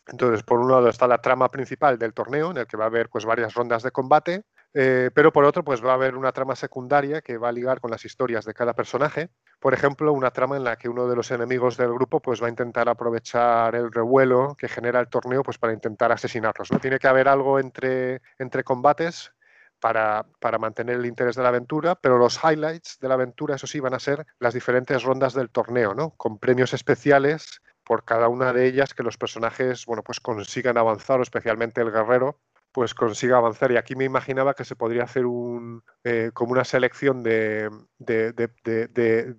Entonces, 0.07 0.43
por 0.43 0.61
un 0.61 0.71
lado 0.71 0.89
está 0.89 1.07
la 1.07 1.19
trama 1.19 1.51
principal 1.51 1.99
del 1.99 2.13
torneo, 2.13 2.51
en 2.51 2.59
el 2.59 2.67
que 2.67 2.77
va 2.77 2.85
a 2.85 2.89
haber 2.89 3.09
pues, 3.09 3.25
varias 3.25 3.55
rondas 3.55 3.83
de 3.83 3.91
combate, 3.91 4.45
eh, 4.75 5.11
pero 5.15 5.33
por 5.33 5.45
otro, 5.45 5.65
pues 5.65 5.85
va 5.85 5.93
a 5.93 5.95
haber 5.95 6.17
una 6.17 6.33
trama 6.33 6.57
secundaria 6.57 7.23
que 7.23 7.39
va 7.39 7.49
a 7.49 7.53
ligar 7.53 7.81
con 7.81 7.93
las 7.93 8.05
historias 8.05 8.45
de 8.45 8.55
cada 8.55 8.75
personaje. 8.75 9.31
Por 9.61 9.73
ejemplo, 9.73 10.13
una 10.13 10.33
trama 10.33 10.57
en 10.57 10.65
la 10.65 10.77
que 10.77 10.89
uno 10.89 11.07
de 11.07 11.15
los 11.15 11.31
enemigos 11.31 11.77
del 11.77 11.93
grupo 11.95 12.21
pues, 12.21 12.43
va 12.43 12.49
a 12.49 12.51
intentar 12.51 12.89
aprovechar 12.89 13.77
el 13.77 13.93
revuelo 13.93 14.57
que 14.59 14.69
genera 14.69 15.01
el 15.01 15.09
torneo 15.09 15.43
pues, 15.45 15.59
para 15.59 15.73
intentar 15.73 16.11
asesinarlos. 16.11 16.73
¿no? 16.73 16.81
Tiene 16.81 16.99
que 16.99 17.07
haber 17.07 17.29
algo 17.29 17.61
entre, 17.61 18.21
entre 18.39 18.65
combates 18.65 19.33
para, 19.79 20.27
para, 20.41 20.59
mantener 20.59 20.97
el 20.97 21.07
interés 21.07 21.37
de 21.37 21.43
la 21.43 21.51
aventura, 21.51 21.95
pero 21.95 22.19
los 22.19 22.41
highlights 22.43 22.99
de 23.01 23.09
la 23.09 23.15
aventura, 23.15 23.55
eso 23.55 23.67
sí, 23.67 23.81
van 23.81 23.95
a 23.95 24.01
ser 24.01 24.27
las 24.39 24.55
diferentes 24.55 25.03
rondas 25.03 25.35
del 25.35 25.51
torneo, 25.51 25.95
¿no? 25.95 26.11
con 26.17 26.39
premios 26.39 26.75
especiales 26.75 27.61
por 27.85 28.05
cada 28.05 28.29
una 28.29 28.53
de 28.53 28.67
ellas 28.67 28.95
que 28.95 29.03
los 29.03 29.19
personajes, 29.19 29.87
bueno, 29.87 30.03
pues 30.03 30.21
consigan 30.21 30.79
avanzar, 30.79 31.21
especialmente 31.21 31.81
el 31.81 31.93
guerrero, 31.93 32.41
pues 32.73 32.95
consiga 32.95 33.37
avanzar. 33.37 33.71
Y 33.73 33.77
aquí 33.77 33.95
me 33.95 34.05
imaginaba 34.05 34.55
que 34.55 34.65
se 34.65 34.75
podría 34.77 35.05
hacer 35.05 35.27
un, 35.27 35.85
eh, 36.03 36.31
como 36.35 36.53
una 36.53 36.65
selección 36.65 37.23
de, 37.23 37.71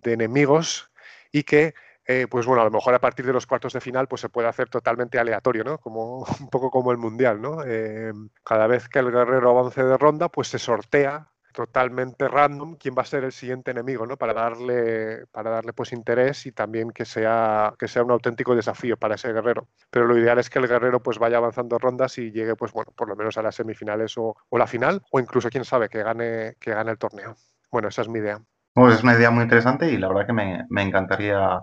enemigos 0.06 0.90
y 1.32 1.44
que, 1.44 1.74
eh, 2.06 2.28
pues 2.30 2.46
bueno, 2.46 2.62
a 2.62 2.66
lo 2.66 2.72
mejor 2.72 2.94
a 2.94 3.02
partir 3.02 3.26
de 3.26 3.34
los 3.34 3.48
cuartos 3.48 3.74
de 3.74 3.82
final, 3.82 4.08
pues 4.08 4.22
se 4.22 4.30
puede 4.30 4.48
hacer 4.48 4.70
totalmente 4.70 5.20
aleatorio, 5.20 5.64
¿no? 5.64 5.80
Como, 5.80 6.20
un 6.40 6.50
poco 6.50 6.72
como 6.72 6.92
el 6.92 6.98
Mundial, 6.98 7.42
¿no? 7.42 7.64
Eh, 7.66 8.14
cada 8.44 8.68
vez 8.68 8.88
que 8.88 9.00
el 9.00 9.12
guerrero 9.12 9.50
avance 9.50 9.84
de 9.84 9.98
ronda, 9.98 10.30
pues 10.30 10.48
se 10.48 10.60
sortea 10.60 11.35
totalmente 11.56 12.28
random 12.28 12.76
quién 12.76 12.94
va 12.96 13.02
a 13.02 13.06
ser 13.06 13.24
el 13.24 13.32
siguiente 13.32 13.72
enemigo, 13.72 14.06
¿no? 14.06 14.18
Para 14.18 14.34
darle, 14.34 15.26
para 15.32 15.50
darle 15.50 15.72
pues 15.72 15.94
interés 15.94 16.46
y 16.46 16.52
también 16.52 16.92
que 16.92 17.06
sea, 17.06 17.74
que 17.80 17.88
sea 17.88 18.04
un 18.04 18.12
auténtico 18.12 18.56
desafío 18.56 18.98
para 18.98 19.16
ese 19.16 19.32
guerrero. 19.32 19.70
Pero 19.90 20.06
lo 20.06 20.18
ideal 20.18 20.38
es 20.38 20.50
que 20.50 20.60
el 20.60 20.68
guerrero 20.68 21.02
pues 21.02 21.18
vaya 21.18 21.38
avanzando 21.38 21.80
rondas 21.80 22.18
y 22.18 22.32
llegue 22.32 22.56
pues 22.56 22.74
bueno, 22.74 22.92
por 22.96 23.08
lo 23.08 23.16
menos 23.16 23.38
a 23.38 23.42
las 23.42 23.56
semifinales 23.56 24.16
o, 24.18 24.36
la 24.52 24.68
final, 24.68 25.02
o 25.12 25.20
incluso 25.20 25.50
quién 25.50 25.64
sabe 25.64 25.88
que 25.88 26.04
gane, 26.04 26.56
que 26.60 26.72
gane 26.72 26.92
el 26.92 26.98
torneo. 26.98 27.36
Bueno, 27.72 27.88
esa 27.88 28.02
es 28.02 28.10
mi 28.10 28.20
idea. 28.20 28.40
Pues 28.74 28.96
es 28.96 29.04
una 29.04 29.16
idea 29.16 29.32
muy 29.32 29.44
interesante 29.44 29.90
y 29.90 29.98
la 29.98 30.10
verdad 30.10 30.28
que 30.28 30.34
me, 30.34 30.84
encantaría 30.84 31.62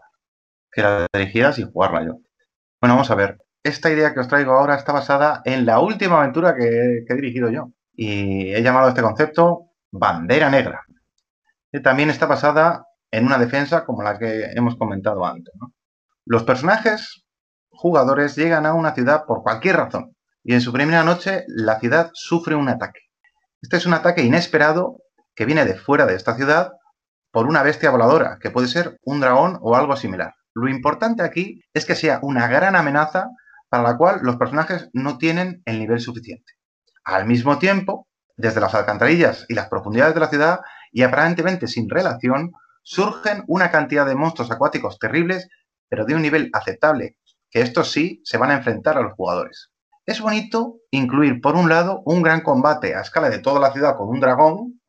que 0.70 0.82
la 0.82 1.06
dirigieras 1.12 1.58
y 1.58 1.64
jugarla 1.70 2.04
yo. 2.04 2.12
Bueno, 2.80 2.94
vamos 2.94 3.10
a 3.10 3.14
ver. 3.14 3.38
Esta 3.62 3.90
idea 3.90 4.14
que 4.14 4.20
os 4.20 4.28
traigo 4.28 4.52
ahora 4.52 4.74
está 4.74 4.92
basada 4.92 5.42
en 5.44 5.66
la 5.66 5.80
última 5.80 6.18
aventura 6.18 6.56
que, 6.56 7.04
que 7.06 7.12
he 7.12 7.16
dirigido 7.16 7.50
yo. 7.50 7.70
Y 7.94 8.52
he 8.54 8.62
llamado 8.62 8.86
a 8.86 8.88
este 8.88 9.02
concepto 9.02 9.71
bandera 9.92 10.50
negra. 10.50 10.84
También 11.84 12.10
está 12.10 12.26
basada 12.26 12.86
en 13.10 13.26
una 13.26 13.38
defensa 13.38 13.84
como 13.84 14.02
la 14.02 14.18
que 14.18 14.46
hemos 14.54 14.76
comentado 14.76 15.24
antes. 15.24 15.54
Los 16.24 16.44
personajes 16.44 17.24
jugadores 17.70 18.36
llegan 18.36 18.66
a 18.66 18.74
una 18.74 18.94
ciudad 18.94 19.24
por 19.26 19.42
cualquier 19.42 19.76
razón 19.76 20.16
y 20.42 20.54
en 20.54 20.60
su 20.60 20.72
primera 20.72 21.04
noche 21.04 21.44
la 21.46 21.78
ciudad 21.78 22.10
sufre 22.14 22.54
un 22.54 22.68
ataque. 22.68 23.00
Este 23.60 23.76
es 23.76 23.86
un 23.86 23.94
ataque 23.94 24.22
inesperado 24.22 24.98
que 25.34 25.44
viene 25.44 25.64
de 25.64 25.76
fuera 25.76 26.06
de 26.06 26.14
esta 26.14 26.34
ciudad 26.34 26.72
por 27.30 27.46
una 27.46 27.62
bestia 27.62 27.90
voladora, 27.90 28.38
que 28.40 28.50
puede 28.50 28.68
ser 28.68 28.98
un 29.04 29.20
dragón 29.20 29.58
o 29.62 29.76
algo 29.76 29.96
similar. 29.96 30.34
Lo 30.54 30.68
importante 30.68 31.22
aquí 31.22 31.62
es 31.72 31.86
que 31.86 31.94
sea 31.94 32.18
una 32.22 32.46
gran 32.48 32.76
amenaza 32.76 33.28
para 33.68 33.82
la 33.82 33.96
cual 33.96 34.20
los 34.22 34.36
personajes 34.36 34.90
no 34.92 35.16
tienen 35.16 35.62
el 35.64 35.78
nivel 35.78 36.00
suficiente. 36.00 36.52
Al 37.04 37.26
mismo 37.26 37.58
tiempo, 37.58 38.06
desde 38.42 38.60
las 38.60 38.74
alcantarillas 38.74 39.46
y 39.48 39.54
las 39.54 39.68
profundidades 39.68 40.14
de 40.14 40.20
la 40.20 40.28
ciudad, 40.28 40.60
y 40.90 41.02
aparentemente 41.04 41.68
sin 41.68 41.88
relación, 41.88 42.50
surgen 42.82 43.44
una 43.46 43.70
cantidad 43.70 44.04
de 44.04 44.16
monstruos 44.16 44.50
acuáticos 44.50 44.98
terribles, 44.98 45.48
pero 45.88 46.04
de 46.04 46.16
un 46.16 46.22
nivel 46.22 46.50
aceptable, 46.52 47.16
que 47.50 47.60
estos 47.60 47.92
sí 47.92 48.20
se 48.24 48.38
van 48.38 48.50
a 48.50 48.54
enfrentar 48.54 48.98
a 48.98 49.02
los 49.02 49.14
jugadores. 49.14 49.70
es 50.04 50.20
bonito 50.20 50.78
incluir, 50.90 51.40
por 51.40 51.54
un 51.54 51.68
lado, 51.68 52.02
un 52.04 52.22
gran 52.22 52.40
combate 52.40 52.96
a 52.96 53.02
escala 53.02 53.30
de 53.30 53.38
toda 53.38 53.60
la 53.60 53.72
ciudad 53.72 53.96
con 53.96 54.08
un 54.08 54.18
dragón, 54.18 54.80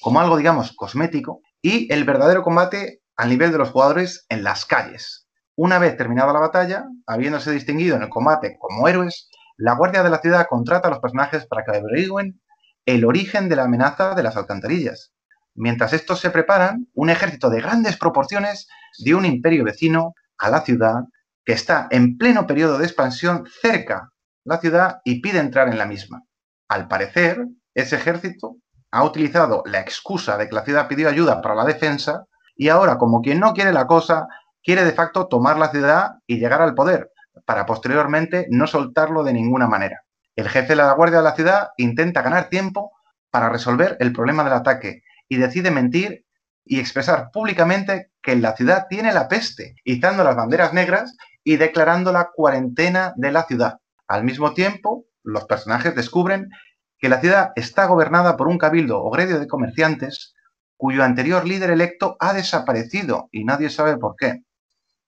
como 0.00 0.20
algo, 0.20 0.36
digamos, 0.36 0.72
cosmético, 0.76 1.40
y 1.60 1.92
el 1.92 2.04
verdadero 2.04 2.44
combate 2.44 3.00
al 3.16 3.30
nivel 3.30 3.50
de 3.50 3.58
los 3.58 3.70
jugadores 3.70 4.24
en 4.28 4.44
las 4.44 4.64
calles. 4.64 5.26
Una 5.56 5.80
vez 5.80 5.96
terminada 5.96 6.32
la 6.32 6.38
batalla, 6.38 6.84
habiéndose 7.06 7.50
distinguido 7.50 7.96
en 7.96 8.04
el 8.04 8.10
combate 8.10 8.56
como 8.60 8.86
héroes, 8.86 9.28
la 9.56 9.74
Guardia 9.74 10.04
de 10.04 10.10
la 10.10 10.20
Ciudad 10.20 10.46
contrata 10.48 10.86
a 10.86 10.90
los 10.92 11.00
personajes 11.00 11.46
para 11.46 11.64
que 11.64 11.76
averigüen 11.76 12.40
el 12.86 13.04
origen 13.04 13.48
de 13.48 13.56
la 13.56 13.64
amenaza 13.64 14.14
de 14.14 14.22
las 14.22 14.36
alcantarillas. 14.36 15.12
Mientras 15.54 15.92
estos 15.92 16.20
se 16.20 16.30
preparan, 16.30 16.88
un 16.94 17.10
ejército 17.10 17.50
de 17.50 17.60
grandes 17.60 17.96
proporciones 17.96 18.68
de 18.98 19.14
un 19.14 19.24
imperio 19.24 19.64
vecino 19.64 20.14
a 20.38 20.50
la 20.50 20.60
ciudad, 20.60 21.02
que 21.44 21.52
está 21.52 21.88
en 21.90 22.16
pleno 22.16 22.46
periodo 22.46 22.78
de 22.78 22.84
expansión 22.84 23.44
cerca 23.60 24.12
la 24.44 24.58
ciudad 24.58 25.00
y 25.04 25.20
pide 25.20 25.38
entrar 25.40 25.68
en 25.68 25.78
la 25.78 25.86
misma. 25.86 26.22
Al 26.68 26.88
parecer, 26.88 27.44
ese 27.74 27.96
ejército 27.96 28.56
ha 28.90 29.04
utilizado 29.04 29.62
la 29.66 29.80
excusa 29.80 30.36
de 30.36 30.48
que 30.48 30.54
la 30.54 30.64
ciudad 30.64 30.88
pidió 30.88 31.08
ayuda 31.08 31.42
para 31.42 31.54
la 31.54 31.64
defensa 31.64 32.24
y 32.56 32.68
ahora, 32.68 32.96
como 32.98 33.20
quien 33.20 33.40
no 33.40 33.52
quiere 33.52 33.72
la 33.72 33.86
cosa, 33.86 34.26
quiere 34.62 34.84
de 34.84 34.92
facto 34.92 35.26
tomar 35.26 35.58
la 35.58 35.70
ciudad 35.70 36.12
y 36.26 36.38
llegar 36.38 36.62
al 36.62 36.74
poder, 36.74 37.10
para 37.44 37.66
posteriormente 37.66 38.46
no 38.50 38.66
soltarlo 38.66 39.24
de 39.24 39.32
ninguna 39.32 39.66
manera. 39.66 40.05
El 40.36 40.48
jefe 40.50 40.68
de 40.68 40.76
la 40.76 40.92
Guardia 40.92 41.18
de 41.18 41.24
la 41.24 41.34
ciudad 41.34 41.70
intenta 41.78 42.20
ganar 42.20 42.50
tiempo 42.50 42.92
para 43.30 43.48
resolver 43.48 43.96
el 44.00 44.12
problema 44.12 44.44
del 44.44 44.52
ataque 44.52 45.02
y 45.28 45.38
decide 45.38 45.70
mentir 45.70 46.26
y 46.64 46.78
expresar 46.78 47.30
públicamente 47.32 48.10
que 48.22 48.36
la 48.36 48.54
ciudad 48.54 48.86
tiene 48.88 49.12
la 49.12 49.28
peste, 49.28 49.76
izando 49.84 50.24
las 50.24 50.36
banderas 50.36 50.74
negras 50.74 51.16
y 51.42 51.56
declarando 51.56 52.12
la 52.12 52.30
cuarentena 52.34 53.14
de 53.16 53.32
la 53.32 53.44
ciudad. 53.44 53.78
Al 54.08 54.24
mismo 54.24 54.52
tiempo, 54.52 55.06
los 55.22 55.44
personajes 55.46 55.94
descubren 55.94 56.50
que 56.98 57.08
la 57.08 57.20
ciudad 57.20 57.52
está 57.56 57.86
gobernada 57.86 58.36
por 58.36 58.48
un 58.48 58.58
cabildo 58.58 59.02
o 59.02 59.10
gredio 59.10 59.38
de 59.38 59.46
comerciantes 59.46 60.34
cuyo 60.76 61.02
anterior 61.02 61.46
líder 61.46 61.70
electo 61.70 62.16
ha 62.20 62.34
desaparecido 62.34 63.28
y 63.32 63.44
nadie 63.44 63.70
sabe 63.70 63.96
por 63.96 64.16
qué. 64.16 64.42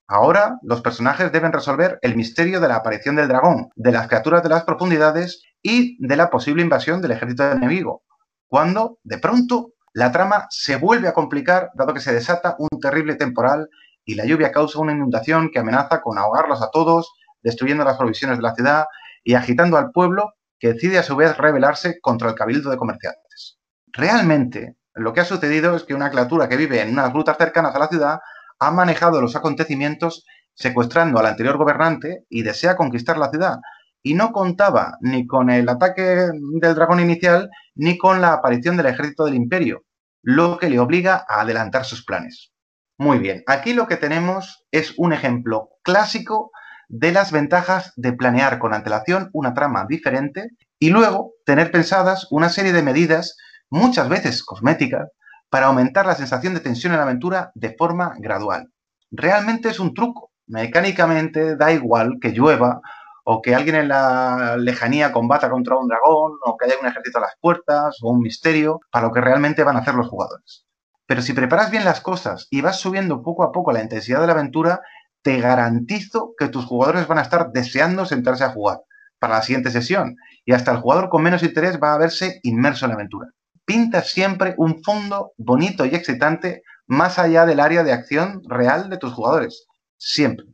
Ahora 0.09 0.59
los 0.63 0.81
personajes 0.81 1.31
deben 1.33 1.53
resolver 1.53 1.99
el 2.01 2.17
misterio 2.17 2.61
de 2.61 2.69
la 2.69 2.77
aparición 2.77 3.15
del 3.17 3.29
dragón, 3.29 3.69
de 3.77 3.93
las 3.93 4.09
criaturas 4.09 4.43
de 4.43 4.49
las 4.49 4.65
profundidades 4.65 5.43
y 5.63 5.99
de 6.05 6.17
la 6.17 6.31
posible 6.31 6.63
invasión 6.63 7.03
del 7.03 7.11
ejército 7.11 7.51
enemigo, 7.51 8.03
cuando, 8.49 8.99
de 9.05 9.19
pronto, 9.19 9.75
la 9.93 10.11
trama 10.11 10.47
se 10.49 10.77
vuelve 10.77 11.09
a 11.09 11.13
complicar 11.13 11.71
dado 11.75 11.93
que 11.93 12.01
se 12.01 12.15
desata 12.15 12.57
un 12.59 12.81
terrible 12.81 13.17
temporal 13.17 13.69
y 14.07 14.15
la 14.15 14.25
lluvia 14.25 14.51
causa 14.51 14.79
una 14.79 14.93
inundación 14.93 15.51
que 15.53 15.59
amenaza 15.59 16.01
con 16.01 16.17
ahogarlos 16.17 16.63
a 16.63 16.71
todos, 16.71 17.13
destruyendo 17.43 17.85
las 17.85 17.99
provisiones 17.99 18.39
de 18.39 18.43
la 18.43 18.55
ciudad 18.55 18.87
y 19.25 19.35
agitando 19.35 19.77
al 19.77 19.91
pueblo 19.91 20.33
que 20.59 20.73
decide 20.73 20.99
a 20.99 21.03
su 21.03 21.17
vez 21.17 21.37
rebelarse 21.37 22.01
contra 22.01 22.31
el 22.31 22.35
cabildo 22.35 22.71
de 22.71 22.79
comerciantes. 22.79 23.59
Realmente, 23.89 24.77
lo 24.95 25.13
que 25.13 25.21
ha 25.21 25.25
sucedido 25.27 25.77
es 25.77 25.85
que 25.85 25.95
una 25.95 26.11
criatura 26.11 26.49
que 26.49 26.57
vive 26.57 26.81
en 26.81 26.93
unas 26.93 27.13
grutas 27.13 27.37
cercanas 27.37 27.75
a 27.75 27.79
la 27.79 27.89
ciudad 27.89 28.21
ha 28.59 28.71
manejado 28.71 29.21
los 29.21 29.37
acontecimientos 29.37 30.25
secuestrando 30.55 31.19
al 31.19 31.27
anterior 31.27 31.57
gobernante 31.57 32.25
y 32.29 32.43
desea 32.43 32.77
conquistar 32.77 33.17
la 33.17 33.31
ciudad. 33.31 33.59
Y 34.03 34.15
no 34.15 34.33
contaba 34.33 34.97
ni 35.01 35.27
con 35.27 35.51
el 35.51 35.69
ataque 35.69 36.31
del 36.61 36.75
dragón 36.75 37.01
inicial 37.01 37.49
ni 37.75 37.97
con 37.99 38.21
la 38.21 38.33
aparición 38.33 38.77
del 38.77 38.87
ejército 38.87 39.25
del 39.25 39.35
imperio, 39.35 39.85
lo 40.23 40.59
que 40.59 40.71
le 40.71 40.79
obliga 40.79 41.25
a 41.29 41.41
adelantar 41.41 41.85
sus 41.85 42.05
planes. 42.05 42.53
Muy 42.97 43.19
bien, 43.19 43.45
aquí 43.47 43.75
lo 43.75 43.87
que 43.87 43.97
tenemos 43.97 44.67
es 44.73 44.95
un 44.97 45.13
ejemplo 45.13 45.69
clásico 45.83 46.51
de 46.89 47.13
las 47.13 47.31
ventajas 47.31 47.93
de 47.97 48.13
planear 48.13 48.59
con 48.59 48.75
antelación 48.75 49.31
una 49.33 49.55
trama 49.55 49.87
diferente 49.89 50.49
y 50.81 50.91
luego 50.91 51.35
tener 51.45 51.71
pensadas 51.71 52.27
una 52.31 52.49
serie 52.49 52.73
de 52.73 52.83
medidas, 52.83 53.37
muchas 53.71 54.09
veces 54.09 54.43
cosméticas, 54.43 55.09
para 55.51 55.67
aumentar 55.67 56.07
la 56.07 56.15
sensación 56.15 56.55
de 56.55 56.61
tensión 56.61 56.93
en 56.93 56.99
la 56.99 57.05
aventura 57.05 57.53
de 57.55 57.75
forma 57.77 58.15
gradual. 58.19 58.71
Realmente 59.11 59.69
es 59.71 59.81
un 59.81 59.95
truco. 59.95 60.31
Mecánicamente 60.47 61.57
da 61.57 61.73
igual 61.73 62.19
que 62.21 62.31
llueva 62.31 62.81
o 63.25 63.43
que 63.43 63.55
alguien 63.55 63.77
en 63.77 63.89
la 63.89 64.57
lejanía 64.59 65.13
combata 65.13 65.51
contra 65.51 65.77
un 65.77 65.89
dragón 65.89 66.33
o 66.45 66.57
que 66.57 66.65
haya 66.65 66.81
un 66.81 66.87
ejército 66.87 67.19
a 67.19 67.23
las 67.23 67.35
puertas 67.41 67.97
o 68.03 68.11
un 68.11 68.21
misterio 68.21 68.81
para 68.91 69.07
lo 69.07 69.13
que 69.13 69.21
realmente 69.21 69.65
van 69.65 69.77
a 69.77 69.81
hacer 69.81 69.95
los 69.95 70.09
jugadores. 70.09 70.65
Pero 71.07 71.21
si 71.23 71.35
preparas 71.35 71.71
bien 71.71 71.85
las 71.85 72.01
cosas 72.01 72.47
y 72.51 72.63
vas 72.63 72.81
subiendo 72.81 73.23
poco 73.23 73.43
a 73.43 73.53
poco 73.53 73.73
la 73.73 73.83
intensidad 73.83 74.21
de 74.21 74.27
la 74.27 74.33
aventura, 74.33 74.81
te 75.23 75.41
garantizo 75.41 76.33
que 76.39 76.49
tus 76.49 76.65
jugadores 76.65 77.07
van 77.07 77.19
a 77.19 77.23
estar 77.23 77.51
deseando 77.53 78.07
sentarse 78.07 78.45
a 78.45 78.51
jugar 78.51 78.81
para 79.19 79.37
la 79.37 79.43
siguiente 79.43 79.71
sesión 79.71 80.17
y 80.45 80.53
hasta 80.53 80.71
el 80.71 80.79
jugador 80.79 81.09
con 81.11 81.23
menos 81.23 81.43
interés 81.43 81.79
va 81.83 81.95
a 81.95 81.99
verse 81.99 82.41
inmerso 82.43 82.87
en 82.87 82.91
la 82.91 82.95
aventura 82.95 83.29
pinta 83.69 84.01
siempre 84.01 84.55
un 84.57 84.83
fondo 84.83 85.35
bonito 85.37 85.85
y 85.85 85.95
excitante 85.95 86.63
más 86.87 87.19
allá 87.19 87.45
del 87.45 87.61
área 87.61 87.85
de 87.85 87.93
acción 87.93 88.41
real 88.49 88.89
de 88.89 88.97
tus 88.97 89.13
jugadores. 89.13 89.67
Siempre. 89.99 90.47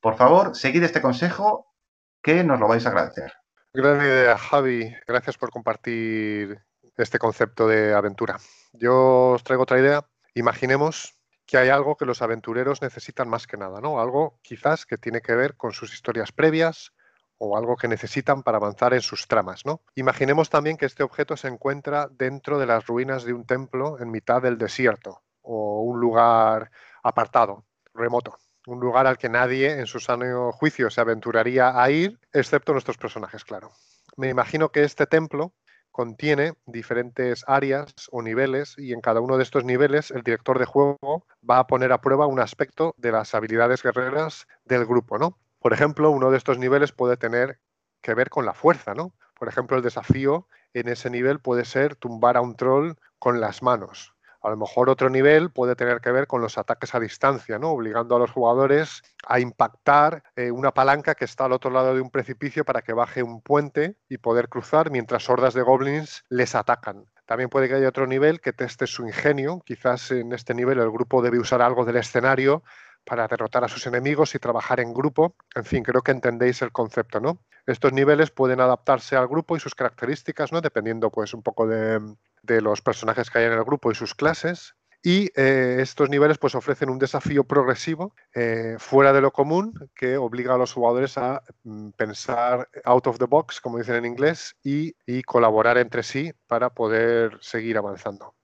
Por 0.00 0.16
favor, 0.16 0.56
seguid 0.56 0.82
este 0.82 1.02
consejo 1.02 1.66
que 2.22 2.42
nos 2.42 2.58
lo 2.58 2.68
vais 2.68 2.86
a 2.86 2.88
agradecer. 2.88 3.30
Gran 3.74 4.00
idea, 4.00 4.38
Javi. 4.38 4.90
Gracias 5.06 5.36
por 5.36 5.50
compartir 5.50 6.62
este 6.96 7.18
concepto 7.18 7.68
de 7.68 7.92
aventura. 7.92 8.38
Yo 8.72 9.32
os 9.32 9.44
traigo 9.44 9.64
otra 9.64 9.78
idea. 9.78 10.06
Imaginemos 10.34 11.18
que 11.44 11.58
hay 11.58 11.68
algo 11.68 11.98
que 11.98 12.06
los 12.06 12.22
aventureros 12.22 12.80
necesitan 12.80 13.28
más 13.28 13.46
que 13.46 13.58
nada, 13.58 13.82
¿no? 13.82 14.00
Algo 14.00 14.40
quizás 14.42 14.86
que 14.86 14.96
tiene 14.96 15.20
que 15.20 15.34
ver 15.34 15.56
con 15.56 15.72
sus 15.72 15.92
historias 15.92 16.32
previas, 16.32 16.94
o 17.44 17.56
algo 17.56 17.76
que 17.76 17.88
necesitan 17.88 18.44
para 18.44 18.58
avanzar 18.58 18.94
en 18.94 19.00
sus 19.00 19.26
tramas. 19.26 19.66
¿no? 19.66 19.80
Imaginemos 19.96 20.48
también 20.48 20.76
que 20.76 20.86
este 20.86 21.02
objeto 21.02 21.36
se 21.36 21.48
encuentra 21.48 22.08
dentro 22.08 22.56
de 22.56 22.66
las 22.66 22.86
ruinas 22.86 23.24
de 23.24 23.32
un 23.32 23.44
templo 23.44 23.98
en 23.98 24.12
mitad 24.12 24.40
del 24.40 24.58
desierto 24.58 25.22
o 25.40 25.82
un 25.82 25.98
lugar 25.98 26.70
apartado, 27.02 27.64
remoto. 27.94 28.38
Un 28.68 28.78
lugar 28.78 29.08
al 29.08 29.18
que 29.18 29.28
nadie 29.28 29.80
en 29.80 29.86
su 29.86 29.98
sano 29.98 30.52
juicio 30.52 30.88
se 30.88 31.00
aventuraría 31.00 31.82
a 31.82 31.90
ir, 31.90 32.20
excepto 32.32 32.70
nuestros 32.70 32.96
personajes, 32.96 33.44
claro. 33.44 33.72
Me 34.16 34.28
imagino 34.28 34.68
que 34.68 34.84
este 34.84 35.08
templo 35.08 35.52
contiene 35.90 36.54
diferentes 36.64 37.42
áreas 37.48 37.92
o 38.12 38.22
niveles 38.22 38.76
y 38.78 38.92
en 38.92 39.00
cada 39.00 39.20
uno 39.20 39.36
de 39.36 39.42
estos 39.42 39.64
niveles 39.64 40.12
el 40.12 40.22
director 40.22 40.60
de 40.60 40.64
juego 40.64 41.26
va 41.48 41.58
a 41.58 41.66
poner 41.66 41.90
a 41.90 42.00
prueba 42.00 42.28
un 42.28 42.38
aspecto 42.38 42.94
de 42.98 43.10
las 43.10 43.34
habilidades 43.34 43.82
guerreras 43.82 44.46
del 44.64 44.86
grupo, 44.86 45.18
¿no? 45.18 45.41
Por 45.62 45.72
ejemplo, 45.72 46.10
uno 46.10 46.32
de 46.32 46.38
estos 46.38 46.58
niveles 46.58 46.90
puede 46.90 47.16
tener 47.16 47.60
que 48.02 48.14
ver 48.14 48.30
con 48.30 48.44
la 48.44 48.52
fuerza, 48.52 48.94
¿no? 48.94 49.14
Por 49.38 49.48
ejemplo, 49.48 49.76
el 49.76 49.82
desafío 49.84 50.48
en 50.74 50.88
ese 50.88 51.08
nivel 51.08 51.38
puede 51.38 51.64
ser 51.64 51.94
tumbar 51.94 52.36
a 52.36 52.40
un 52.40 52.56
troll 52.56 52.94
con 53.20 53.40
las 53.40 53.62
manos. 53.62 54.12
A 54.42 54.50
lo 54.50 54.56
mejor 54.56 54.90
otro 54.90 55.08
nivel 55.08 55.50
puede 55.52 55.76
tener 55.76 56.00
que 56.00 56.10
ver 56.10 56.26
con 56.26 56.40
los 56.40 56.58
ataques 56.58 56.96
a 56.96 57.00
distancia, 57.00 57.60
¿no? 57.60 57.70
obligando 57.70 58.16
a 58.16 58.18
los 58.18 58.32
jugadores 58.32 59.02
a 59.24 59.38
impactar 59.38 60.24
eh, 60.34 60.50
una 60.50 60.74
palanca 60.74 61.14
que 61.14 61.24
está 61.24 61.44
al 61.44 61.52
otro 61.52 61.70
lado 61.70 61.94
de 61.94 62.00
un 62.00 62.10
precipicio 62.10 62.64
para 62.64 62.82
que 62.82 62.92
baje 62.92 63.22
un 63.22 63.40
puente 63.40 63.96
y 64.08 64.18
poder 64.18 64.48
cruzar 64.48 64.90
mientras 64.90 65.30
hordas 65.30 65.54
de 65.54 65.62
goblins 65.62 66.24
les 66.28 66.56
atacan. 66.56 67.06
También 67.24 67.50
puede 67.50 67.68
que 67.68 67.74
haya 67.76 67.88
otro 67.88 68.08
nivel 68.08 68.40
que 68.40 68.52
teste 68.52 68.88
su 68.88 69.06
ingenio. 69.06 69.62
Quizás 69.64 70.10
en 70.10 70.32
este 70.32 70.54
nivel 70.54 70.80
el 70.80 70.90
grupo 70.90 71.22
debe 71.22 71.38
usar 71.38 71.62
algo 71.62 71.84
del 71.84 71.96
escenario 71.96 72.64
para 73.04 73.28
derrotar 73.28 73.64
a 73.64 73.68
sus 73.68 73.86
enemigos 73.86 74.34
y 74.34 74.38
trabajar 74.38 74.80
en 74.80 74.92
grupo. 74.92 75.34
En 75.54 75.64
fin, 75.64 75.82
creo 75.82 76.02
que 76.02 76.12
entendéis 76.12 76.62
el 76.62 76.72
concepto, 76.72 77.20
¿no? 77.20 77.38
Estos 77.66 77.92
niveles 77.92 78.30
pueden 78.30 78.60
adaptarse 78.60 79.16
al 79.16 79.28
grupo 79.28 79.56
y 79.56 79.60
sus 79.60 79.74
características, 79.74 80.52
¿no? 80.52 80.60
Dependiendo, 80.60 81.10
pues, 81.10 81.34
un 81.34 81.42
poco 81.42 81.66
de, 81.66 82.00
los 82.60 82.82
personajes 82.82 83.30
que 83.30 83.38
hay 83.38 83.44
en 83.46 83.52
el 83.52 83.64
grupo 83.64 83.90
y 83.90 83.94
sus 83.94 84.14
clases. 84.14 84.74
Y 85.04 85.30
eh, 85.34 85.78
estos 85.80 86.10
niveles 86.10 86.38
pues, 86.38 86.54
ofrecen 86.54 86.88
un 86.88 86.98
desafío 86.98 87.44
progresivo 87.44 88.14
eh, 88.34 88.76
fuera 88.78 89.12
de 89.12 89.20
lo 89.20 89.32
común 89.32 89.90
que 89.96 90.16
obliga 90.16 90.54
a 90.54 90.58
los 90.58 90.72
jugadores 90.72 91.18
a 91.18 91.42
mm, 91.64 91.90
pensar 91.90 92.68
out 92.84 93.06
of 93.08 93.18
the 93.18 93.26
box, 93.26 93.60
como 93.60 93.78
dicen 93.78 93.96
en 93.96 94.04
inglés, 94.04 94.56
y 94.62 95.22
colaborar 95.24 95.78
entre 95.78 96.04
sí 96.04 96.32
para 96.46 96.70
poder 96.70 97.36
seguir 97.40 97.78
avanzando. 97.78 98.34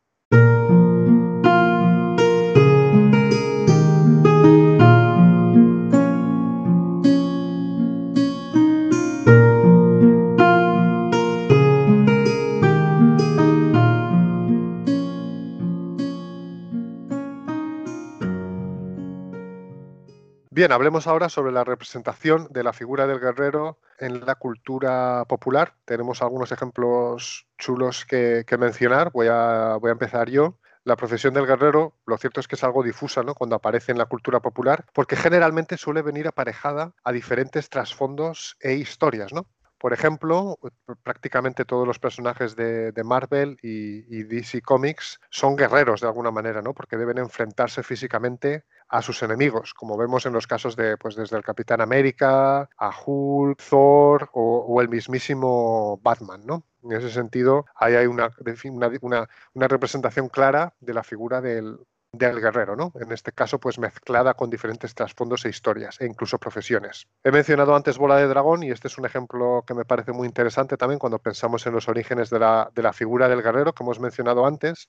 Bien, 20.58 20.72
hablemos 20.72 21.06
ahora 21.06 21.28
sobre 21.28 21.52
la 21.52 21.62
representación 21.62 22.48
de 22.50 22.64
la 22.64 22.72
figura 22.72 23.06
del 23.06 23.20
guerrero 23.20 23.78
en 24.00 24.26
la 24.26 24.34
cultura 24.34 25.24
popular. 25.28 25.76
Tenemos 25.84 26.20
algunos 26.20 26.50
ejemplos 26.50 27.46
chulos 27.58 28.04
que, 28.04 28.44
mencionar. 28.58 29.12
Voy 29.12 29.28
a, 29.30 29.76
voy 29.80 29.90
a 29.90 29.92
empezar 29.92 30.28
yo. 30.28 30.58
La 30.82 30.96
profesión 30.96 31.32
del 31.32 31.46
guerrero, 31.46 31.94
lo 32.06 32.18
cierto 32.18 32.40
es 32.40 32.48
que 32.48 32.56
es 32.56 32.64
algo 32.64 32.82
difusa 32.82 33.22
¿no? 33.22 33.36
cuando 33.36 33.54
aparece 33.54 33.92
en 33.92 33.98
la 33.98 34.06
cultura 34.06 34.40
popular, 34.40 34.84
porque 34.94 35.14
generalmente 35.14 35.76
suele 35.76 36.02
venir 36.02 36.26
aparejada 36.26 36.92
a 37.04 37.12
diferentes 37.12 37.70
trasfondos 37.70 38.56
e 38.58 38.72
historias. 38.72 39.32
¿no? 39.32 39.46
Por 39.78 39.92
ejemplo, 39.92 40.58
prácticamente 41.04 41.64
todos 41.64 41.86
los 41.86 42.00
personajes 42.00 42.56
de, 42.56 42.92
Marvel 43.04 43.58
y, 43.62 44.24
DC 44.24 44.60
Comics 44.62 45.20
son 45.30 45.56
guerreros 45.56 46.00
de 46.00 46.08
alguna 46.08 46.32
manera, 46.32 46.62
¿no? 46.62 46.74
Porque 46.74 46.96
deben 46.96 47.18
enfrentarse 47.18 47.82
físicamente 47.84 48.64
a 48.88 49.02
sus 49.02 49.22
enemigos, 49.22 49.74
como 49.74 49.96
vemos 49.96 50.26
en 50.26 50.32
los 50.32 50.46
casos 50.46 50.74
de, 50.74 50.96
pues 50.96 51.14
desde 51.14 51.36
el 51.36 51.44
Capitán 51.44 51.80
América, 51.80 52.68
a 52.76 52.92
Hulk, 53.06 53.62
Thor 53.62 54.30
o, 54.32 54.80
el 54.80 54.88
mismísimo 54.88 56.00
Batman, 56.02 56.42
¿no? 56.44 56.64
En 56.82 56.92
ese 56.92 57.10
sentido, 57.10 57.66
ahí 57.76 57.94
hay 57.94 58.06
una 58.06 59.68
representación 59.68 60.28
clara 60.28 60.74
de 60.80 60.94
la 60.94 61.02
figura 61.04 61.40
del, 61.40 61.78
del 62.12 62.40
guerrero, 62.40 62.74
¿no? 62.74 62.92
En 63.00 63.12
este 63.12 63.32
caso, 63.32 63.58
pues 63.58 63.78
mezclada 63.78 64.34
con 64.34 64.48
diferentes 64.50 64.94
trasfondos 64.94 65.44
e 65.44 65.50
historias, 65.50 66.00
e 66.00 66.06
incluso 66.06 66.38
profesiones. 66.38 67.06
He 67.22 67.30
mencionado 67.30 67.74
antes 67.74 67.98
Bola 67.98 68.16
de 68.16 68.26
Dragón 68.26 68.62
y 68.62 68.70
este 68.70 68.88
es 68.88 68.98
un 68.98 69.04
ejemplo 69.04 69.62
que 69.66 69.74
me 69.74 69.84
parece 69.84 70.12
muy 70.12 70.26
interesante 70.26 70.76
también 70.76 70.98
cuando 70.98 71.18
pensamos 71.18 71.66
en 71.66 71.74
los 71.74 71.88
orígenes 71.88 72.30
de 72.30 72.38
la, 72.38 72.70
de 72.74 72.82
la 72.82 72.92
figura 72.92 73.28
del 73.28 73.42
guerrero 73.42 73.72
que 73.74 73.82
hemos 73.82 74.00
mencionado 74.00 74.46
antes. 74.46 74.88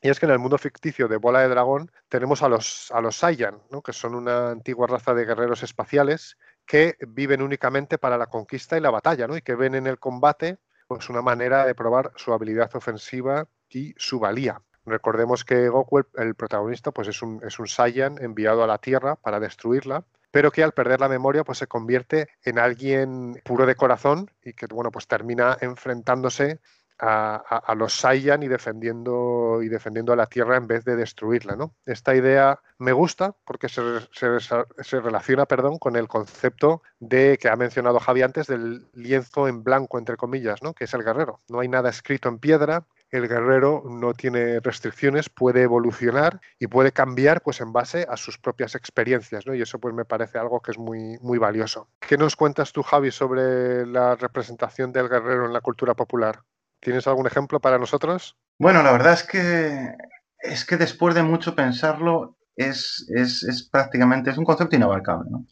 Y 0.00 0.10
es 0.10 0.18
que 0.18 0.26
en 0.26 0.32
el 0.32 0.40
mundo 0.40 0.58
ficticio 0.58 1.06
de 1.06 1.16
Bola 1.16 1.40
de 1.40 1.48
Dragón 1.48 1.90
tenemos 2.08 2.42
a 2.42 2.48
los, 2.48 2.90
a 2.90 3.00
los 3.00 3.16
Saiyan, 3.16 3.62
¿no? 3.70 3.82
que 3.82 3.92
son 3.92 4.16
una 4.16 4.50
antigua 4.50 4.88
raza 4.88 5.14
de 5.14 5.24
guerreros 5.24 5.62
espaciales 5.62 6.36
que 6.66 6.96
viven 7.06 7.40
únicamente 7.40 7.98
para 7.98 8.18
la 8.18 8.26
conquista 8.26 8.76
y 8.76 8.80
la 8.80 8.90
batalla, 8.90 9.28
¿no? 9.28 9.36
y 9.36 9.42
que 9.42 9.54
ven 9.54 9.76
en 9.76 9.86
el 9.86 10.00
combate 10.00 10.58
pues, 10.88 11.08
una 11.08 11.22
manera 11.22 11.64
de 11.64 11.76
probar 11.76 12.12
su 12.16 12.32
habilidad 12.32 12.74
ofensiva 12.74 13.46
y 13.68 13.94
su 13.96 14.18
valía. 14.18 14.60
Recordemos 14.84 15.44
que 15.44 15.68
Goku, 15.68 16.02
el, 16.16 16.34
protagonista, 16.34 16.90
pues 16.90 17.08
es 17.08 17.22
un, 17.22 17.40
es 17.44 17.58
un 17.58 17.68
Saiyan 17.68 18.22
enviado 18.22 18.64
a 18.64 18.66
la 18.66 18.78
Tierra 18.78 19.16
para 19.16 19.40
destruirla, 19.40 20.04
pero 20.30 20.50
que 20.50 20.64
al 20.64 20.72
perder 20.72 21.00
la 21.00 21.08
memoria 21.08 21.44
pues 21.44 21.58
se 21.58 21.66
convierte 21.66 22.28
en 22.42 22.58
alguien 22.58 23.40
puro 23.44 23.66
de 23.66 23.76
corazón 23.76 24.30
y 24.44 24.54
que 24.54 24.66
bueno 24.66 24.90
pues 24.90 25.06
termina 25.06 25.56
enfrentándose 25.60 26.60
a, 27.04 27.74
los 27.76 27.94
Saiyan 27.94 28.42
y 28.44 28.48
defendiendo, 28.48 29.60
y 29.62 29.68
defendiendo 29.68 30.12
a 30.12 30.16
la 30.16 30.26
Tierra 30.26 30.56
en 30.56 30.68
vez 30.68 30.84
de 30.84 30.94
destruirla. 30.94 31.56
¿no? 31.56 31.74
Esta 31.84 32.14
idea 32.14 32.60
me 32.78 32.92
gusta 32.92 33.34
porque 33.44 33.68
se, 33.68 33.82
se, 34.12 35.00
relaciona 35.00 35.46
perdón, 35.46 35.78
con 35.78 35.96
el 35.96 36.06
concepto 36.06 36.82
de 37.00 37.38
que 37.38 37.48
ha 37.48 37.56
mencionado 37.56 37.98
Javi 37.98 38.22
antes 38.22 38.46
del 38.46 38.86
lienzo 38.94 39.48
en 39.48 39.64
blanco, 39.64 39.98
entre 39.98 40.16
comillas, 40.16 40.62
¿no? 40.62 40.74
que 40.74 40.84
es 40.84 40.94
el 40.94 41.02
guerrero. 41.02 41.40
No 41.48 41.60
hay 41.60 41.68
nada 41.68 41.90
escrito 41.90 42.28
en 42.28 42.38
piedra, 42.38 42.84
el 43.12 43.28
guerrero 43.28 43.84
no 43.86 44.14
tiene 44.14 44.58
restricciones, 44.60 45.28
puede 45.28 45.62
evolucionar 45.62 46.40
y 46.58 46.66
puede 46.66 46.92
cambiar 46.92 47.42
pues 47.42 47.60
en 47.60 47.72
base 47.72 48.06
a 48.08 48.16
sus 48.16 48.38
propias 48.38 48.74
experiencias, 48.74 49.46
¿no? 49.46 49.54
Y 49.54 49.60
eso 49.60 49.78
pues 49.78 49.94
me 49.94 50.06
parece 50.06 50.38
algo 50.38 50.60
que 50.60 50.72
es 50.72 50.78
muy, 50.78 51.18
muy 51.20 51.38
valioso. 51.38 51.88
¿Qué 52.00 52.16
nos 52.16 52.36
cuentas 52.36 52.72
tú, 52.72 52.82
Javi, 52.82 53.10
sobre 53.10 53.86
la 53.86 54.16
representación 54.16 54.92
del 54.92 55.10
guerrero 55.10 55.44
en 55.44 55.52
la 55.52 55.60
cultura 55.60 55.94
popular? 55.94 56.40
¿Tienes 56.80 57.06
algún 57.06 57.26
ejemplo 57.26 57.60
para 57.60 57.78
nosotros? 57.78 58.36
Bueno, 58.58 58.82
la 58.82 58.92
verdad 58.92 59.12
es 59.12 59.22
que 59.22 59.94
es 60.38 60.64
que 60.64 60.76
después 60.76 61.14
de 61.14 61.22
mucho 61.22 61.54
pensarlo 61.54 62.36
es, 62.56 63.06
es 63.14 63.68
prácticamente 63.70 64.30
es 64.30 64.38
un 64.38 64.44
concepto 64.44 64.74
inabarcable, 64.74 65.30
¿no? 65.30 65.46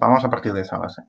Vamos 0.00 0.24
a 0.24 0.30
partir 0.30 0.52
de 0.52 0.62
esa 0.62 0.78
base. 0.78 1.02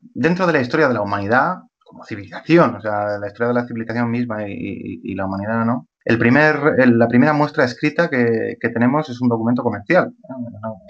Dentro 0.00 0.46
de 0.46 0.52
la 0.52 0.60
historia 0.60 0.88
de 0.88 0.94
la 0.94 1.00
humanidad, 1.00 1.62
como 1.88 2.04
civilización, 2.04 2.76
o 2.76 2.80
sea, 2.80 3.18
la 3.18 3.26
historia 3.26 3.48
de 3.48 3.54
la 3.54 3.66
civilización 3.66 4.10
misma 4.10 4.46
y, 4.46 5.14
la 5.14 5.26
humanidad, 5.26 5.64
¿no? 5.64 5.88
El 6.04 6.18
primer, 6.18 6.56
la 6.88 7.08
primera 7.08 7.32
muestra 7.32 7.64
escrita 7.64 8.08
que, 8.08 8.56
tenemos 8.72 9.08
es 9.08 9.20
un 9.20 9.28
documento 9.28 9.62
comercial, 9.62 10.12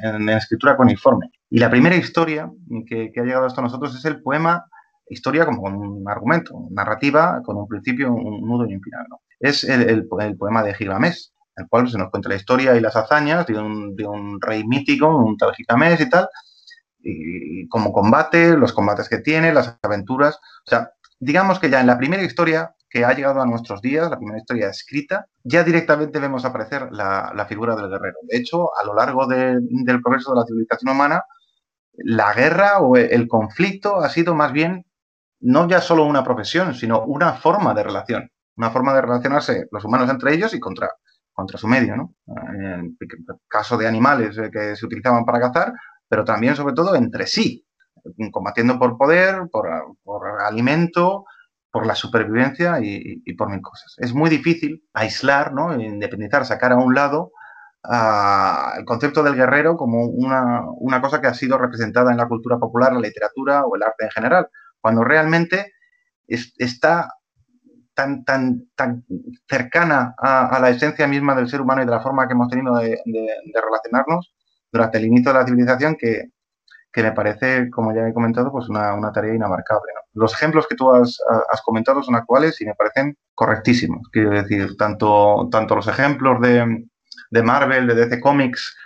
en, 0.02 0.28
escritura 0.28 0.76
cuneiforme. 0.76 1.30
Y 1.50 1.58
la 1.58 1.70
primera 1.70 1.96
historia 1.96 2.50
que, 2.86 3.12
ha 3.16 3.22
llegado 3.22 3.46
hasta 3.46 3.62
nosotros 3.62 3.96
es 3.96 4.04
el 4.04 4.22
poema, 4.22 4.66
historia 5.08 5.46
como 5.46 5.62
un 5.62 6.04
argumento, 6.08 6.68
narrativa 6.70 7.40
con 7.44 7.56
un 7.56 7.66
principio, 7.66 8.12
un 8.12 8.46
nudo 8.46 8.66
y 8.68 8.74
un 8.74 8.82
final. 8.82 9.06
Es 9.40 9.64
el, 9.64 10.06
poema 10.08 10.62
de 10.62 10.74
Gilgamesh, 10.74 11.30
en 11.56 11.64
el 11.64 11.68
cual 11.68 11.88
se 11.88 11.98
nos 11.98 12.10
cuenta 12.10 12.28
la 12.28 12.36
historia 12.36 12.76
y 12.76 12.80
las 12.80 12.96
hazañas 12.96 13.46
de 13.46 13.56
un, 13.58 14.40
rey 14.40 14.64
mítico, 14.66 15.16
un 15.16 15.36
tal 15.36 15.54
Gilgamesh 15.54 16.00
y 16.00 16.10
tal, 16.10 16.28
y 17.08 17.68
como 17.68 17.92
combate, 17.92 18.56
los 18.56 18.72
combates 18.72 19.08
que 19.08 19.18
tiene, 19.18 19.52
las 19.52 19.78
aventuras. 19.82 20.36
O 20.66 20.70
sea, 20.70 20.90
digamos 21.18 21.58
que 21.58 21.70
ya 21.70 21.80
en 21.80 21.86
la 21.86 21.98
primera 21.98 22.22
historia 22.22 22.74
que 22.90 23.04
ha 23.04 23.12
llegado 23.12 23.40
a 23.40 23.46
nuestros 23.46 23.82
días, 23.82 24.10
la 24.10 24.16
primera 24.16 24.38
historia 24.38 24.68
escrita, 24.68 25.26
ya 25.42 25.62
directamente 25.62 26.18
vemos 26.18 26.44
aparecer 26.44 26.88
la, 26.90 27.46
figura 27.48 27.76
del 27.76 27.90
guerrero. 27.90 28.16
De 28.22 28.38
hecho, 28.38 28.70
a 28.76 28.84
lo 28.84 28.94
largo 28.94 29.26
del 29.26 30.02
progreso 30.02 30.32
de 30.32 30.40
la 30.40 30.46
civilización 30.46 30.94
humana, 30.94 31.22
la 31.98 32.32
guerra 32.32 32.78
o 32.78 32.96
el 32.96 33.26
conflicto 33.28 33.96
ha 33.96 34.08
sido 34.08 34.34
más 34.34 34.52
bien 34.52 34.86
no 35.40 35.68
ya 35.68 35.80
solo 35.80 36.04
una 36.04 36.24
profesión, 36.24 36.74
sino 36.74 37.04
una 37.04 37.34
forma 37.34 37.74
de 37.74 37.82
relación, 37.82 38.30
una 38.56 38.70
forma 38.70 38.94
de 38.94 39.02
relacionarse 39.02 39.66
los 39.70 39.84
humanos 39.84 40.10
entre 40.10 40.34
ellos 40.34 40.54
y 40.54 40.60
contra, 40.60 40.90
contra 41.32 41.58
su 41.58 41.68
medio. 41.68 41.96
¿no? 41.96 42.14
En 42.26 42.96
el 42.98 43.36
caso 43.46 43.76
de 43.76 43.86
animales 43.86 44.36
eh, 44.38 44.50
que 44.52 44.76
se 44.76 44.86
utilizaban 44.86 45.24
para 45.24 45.40
cazar, 45.40 45.72
pero 46.08 46.24
también, 46.24 46.56
sobre 46.56 46.74
todo, 46.74 46.94
entre 46.94 47.26
sí, 47.26 47.66
combatiendo 48.32 48.78
por 48.78 48.96
poder, 48.96 49.48
por, 49.50 49.68
alimento, 50.40 51.24
por 51.70 51.86
la 51.86 51.94
supervivencia 51.94 52.78
y, 52.80 53.32
por 53.34 53.50
mil 53.50 53.60
cosas. 53.60 53.94
Es 53.98 54.14
muy 54.14 54.30
difícil 54.30 54.82
aislar, 54.94 55.52
¿no? 55.52 55.78
independizar, 55.78 56.46
sacar 56.46 56.72
a 56.72 56.76
un 56.76 56.94
lado 56.94 57.32
el 58.76 58.84
concepto 58.84 59.22
del 59.22 59.36
guerrero 59.36 59.76
como 59.76 60.04
una, 60.06 61.00
cosa 61.00 61.20
que 61.20 61.28
ha 61.28 61.34
sido 61.34 61.58
representada 61.58 62.10
en 62.10 62.18
la 62.18 62.28
cultura 62.28 62.58
popular, 62.58 62.92
la 62.92 63.00
literatura 63.00 63.64
o 63.64 63.76
el 63.76 63.82
arte 63.82 64.04
en 64.04 64.10
general, 64.10 64.48
cuando 64.80 65.04
realmente 65.04 65.72
está 66.26 67.14
tan, 67.94 68.24
tan, 68.24 68.68
tan 68.74 69.04
cercana 69.48 70.14
a, 70.18 70.58
la 70.60 70.70
esencia 70.70 71.06
misma 71.06 71.34
del 71.34 71.48
ser 71.48 71.60
humano 71.60 71.82
y 71.82 71.86
de 71.86 71.90
la 71.90 72.00
forma 72.00 72.26
que 72.26 72.34
hemos 72.34 72.48
tenido 72.48 72.76
de 72.76 73.00
relacionarnos 73.54 74.32
durante 74.72 74.98
el 74.98 75.06
inicio 75.06 75.32
de 75.32 75.38
la 75.38 75.46
civilización 75.46 75.96
que, 75.96 76.30
me 76.96 77.12
parece, 77.12 77.70
como 77.70 77.94
ya 77.94 78.08
he 78.08 78.12
comentado, 78.12 78.50
pues 78.50 78.68
una, 78.68 79.12
tarea 79.12 79.34
inabarcable. 79.34 79.92
Los 80.14 80.32
ejemplos 80.34 80.66
que 80.66 80.74
tú 80.74 80.90
has, 80.92 81.18
comentado 81.64 82.02
son 82.02 82.16
actuales 82.16 82.60
y 82.60 82.66
me 82.66 82.74
parecen 82.74 83.16
correctísimos. 83.34 84.08
Quiero 84.10 84.30
decir, 84.30 84.76
tanto, 84.76 85.48
tanto 85.50 85.76
los 85.76 85.86
ejemplos 85.86 86.40
de, 86.40 86.88
de 87.30 87.42
Marvel, 87.42 87.86
de 87.86 87.94
DC 87.94 88.20
Comics, 88.20 88.76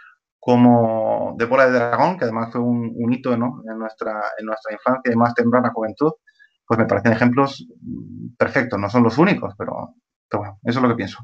como 0.44 1.36
de 1.38 1.44
Bola 1.46 1.66
de 1.66 1.78
Dragón, 1.78 2.18
que 2.18 2.24
además 2.24 2.50
fue 2.50 2.60
un, 2.60 3.12
hito 3.12 3.32
en, 3.32 3.38
nuestra, 3.78 4.20
en 4.36 4.46
nuestra 4.46 4.72
infancia 4.72 5.12
y 5.12 5.16
más 5.16 5.34
temprana 5.34 5.70
juventud, 5.72 6.10
pues 6.66 6.78
me 6.78 6.86
parecen 6.86 7.12
ejemplos 7.12 7.64
perfectos. 8.36 8.76
No 8.76 8.90
son 8.90 9.04
los 9.04 9.18
únicos, 9.18 9.54
pero, 9.56 9.94
pero 10.28 10.40
bueno, 10.40 10.58
eso 10.64 10.80
es 10.80 10.82
lo 10.82 10.88
que 10.88 10.96
pienso. 10.96 11.18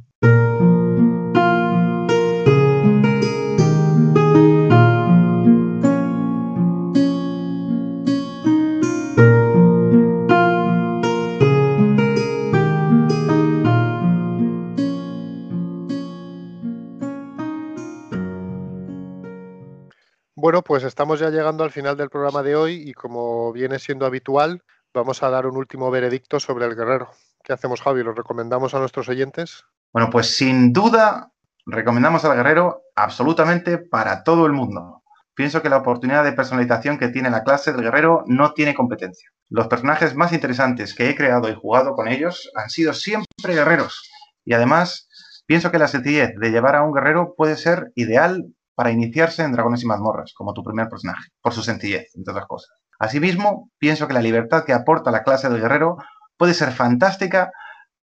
Pues 20.68 20.84
estamos 20.84 21.18
ya 21.18 21.30
llegando 21.30 21.64
al 21.64 21.70
final 21.70 21.96
del 21.96 22.10
programa 22.10 22.42
de 22.42 22.54
hoy 22.54 22.82
y 22.86 22.92
como 22.92 23.54
viene 23.54 23.78
siendo 23.78 24.04
habitual, 24.04 24.62
vamos 24.92 25.22
a 25.22 25.30
dar 25.30 25.46
un 25.46 25.56
último 25.56 25.90
veredicto 25.90 26.38
sobre 26.38 26.66
el 26.66 26.76
guerrero. 26.76 27.08
¿Qué 27.42 27.54
hacemos, 27.54 27.80
Javi? 27.80 28.02
¿Lo 28.02 28.12
recomendamos 28.12 28.74
a 28.74 28.78
nuestros 28.78 29.08
oyentes? 29.08 29.64
Bueno, 29.94 30.10
pues 30.10 30.36
sin 30.36 30.74
duda 30.74 31.32
recomendamos 31.64 32.22
al 32.26 32.36
guerrero 32.36 32.82
absolutamente 32.94 33.78
para 33.78 34.22
todo 34.22 34.44
el 34.44 34.52
mundo. 34.52 35.02
Pienso 35.34 35.62
que 35.62 35.70
la 35.70 35.78
oportunidad 35.78 36.22
de 36.22 36.34
personalización 36.34 36.98
que 36.98 37.08
tiene 37.08 37.30
la 37.30 37.44
clase 37.44 37.72
del 37.72 37.84
guerrero 37.84 38.24
no 38.26 38.52
tiene 38.52 38.74
competencia. 38.74 39.30
Los 39.48 39.68
personajes 39.68 40.16
más 40.16 40.34
interesantes 40.34 40.94
que 40.94 41.08
he 41.08 41.16
creado 41.16 41.48
y 41.48 41.54
jugado 41.54 41.94
con 41.94 42.08
ellos 42.08 42.50
han 42.54 42.68
sido 42.68 42.92
siempre 42.92 43.54
guerreros. 43.54 44.10
Y 44.44 44.52
además, 44.52 45.08
pienso 45.46 45.70
que 45.70 45.78
la 45.78 45.88
sencillez 45.88 46.34
de 46.38 46.50
llevar 46.50 46.76
a 46.76 46.82
un 46.82 46.92
guerrero 46.92 47.32
puede 47.38 47.56
ser 47.56 47.90
ideal 47.94 48.52
para 48.78 48.92
iniciarse 48.92 49.42
en 49.42 49.50
Dragones 49.50 49.82
y 49.82 49.86
Mazmorras, 49.86 50.32
como 50.34 50.54
tu 50.54 50.62
primer 50.62 50.88
personaje, 50.88 51.30
por 51.42 51.52
su 51.52 51.64
sencillez, 51.64 52.14
entre 52.14 52.30
otras 52.30 52.46
cosas. 52.46 52.70
Asimismo, 53.00 53.72
pienso 53.76 54.06
que 54.06 54.14
la 54.14 54.22
libertad 54.22 54.64
que 54.64 54.72
aporta 54.72 55.10
la 55.10 55.24
clase 55.24 55.48
del 55.48 55.60
guerrero 55.60 55.96
puede 56.36 56.54
ser 56.54 56.70
fantástica 56.70 57.50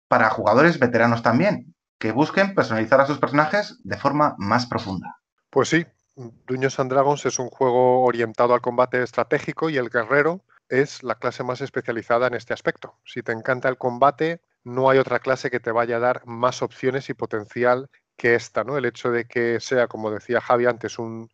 para 0.09 0.29
jugadores 0.29 0.77
veteranos 0.77 1.23
también, 1.23 1.73
que 1.97 2.11
busquen 2.11 2.53
personalizar 2.53 2.99
a 2.99 3.05
sus 3.05 3.17
personajes 3.17 3.79
de 3.85 3.95
forma 3.95 4.35
más 4.39 4.65
profunda. 4.65 5.15
Pues 5.49 5.69
sí, 5.69 5.85
Dungeons 6.17 6.81
and 6.81 6.91
Dragons 6.91 7.25
es 7.25 7.39
un 7.39 7.47
juego 7.47 8.03
orientado 8.03 8.53
al 8.53 8.59
combate 8.59 9.01
estratégico 9.01 9.69
y 9.69 9.77
el 9.77 9.89
guerrero 9.89 10.43
es 10.67 11.01
la 11.01 11.15
clase 11.15 11.45
más 11.45 11.61
especializada 11.61 12.27
en 12.27 12.33
este 12.33 12.53
aspecto. 12.53 12.99
Si 13.05 13.23
te 13.23 13.31
encanta 13.31 13.69
el 13.69 13.77
combate, 13.77 14.41
no 14.65 14.89
hay 14.89 14.97
otra 14.97 15.19
clase 15.19 15.49
que 15.49 15.61
te 15.61 15.71
vaya 15.71 15.95
a 15.95 16.01
dar 16.01 16.27
más 16.27 16.61
opciones 16.61 17.09
y 17.09 17.13
potencial 17.13 17.89
que 18.17 18.35
esta, 18.35 18.63
¿no? 18.63 18.77
El 18.77 18.85
hecho 18.85 19.11
de 19.11 19.25
que 19.25 19.59
sea, 19.59 19.87
como 19.87 20.11
decía 20.11 20.41
Javi 20.41 20.65
antes, 20.65 20.99
un, 20.99 21.29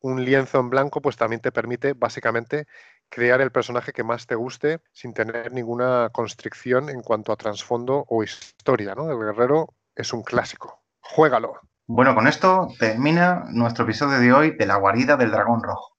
un 0.00 0.24
lienzo 0.24 0.60
en 0.60 0.70
blanco 0.70 1.00
pues 1.00 1.16
también 1.16 1.40
te 1.40 1.52
permite 1.52 1.94
básicamente 1.94 2.66
crear 3.08 3.40
el 3.40 3.50
personaje 3.50 3.92
que 3.92 4.04
más 4.04 4.26
te 4.26 4.34
guste 4.34 4.80
sin 4.92 5.14
tener 5.14 5.52
ninguna 5.52 6.10
constricción 6.12 6.88
en 6.90 7.02
cuanto 7.02 7.32
a 7.32 7.36
trasfondo 7.36 8.04
o 8.08 8.22
historia. 8.22 8.94
¿no? 8.94 9.10
El 9.10 9.18
guerrero 9.18 9.74
es 9.94 10.12
un 10.12 10.22
clásico. 10.22 10.82
Juégalo. 11.00 11.60
Bueno, 11.86 12.14
con 12.14 12.26
esto 12.26 12.68
termina 12.78 13.44
nuestro 13.50 13.84
episodio 13.84 14.20
de 14.20 14.32
hoy 14.32 14.50
de 14.56 14.66
la 14.66 14.76
guarida 14.76 15.16
del 15.16 15.30
dragón 15.30 15.62
rojo. 15.62 15.96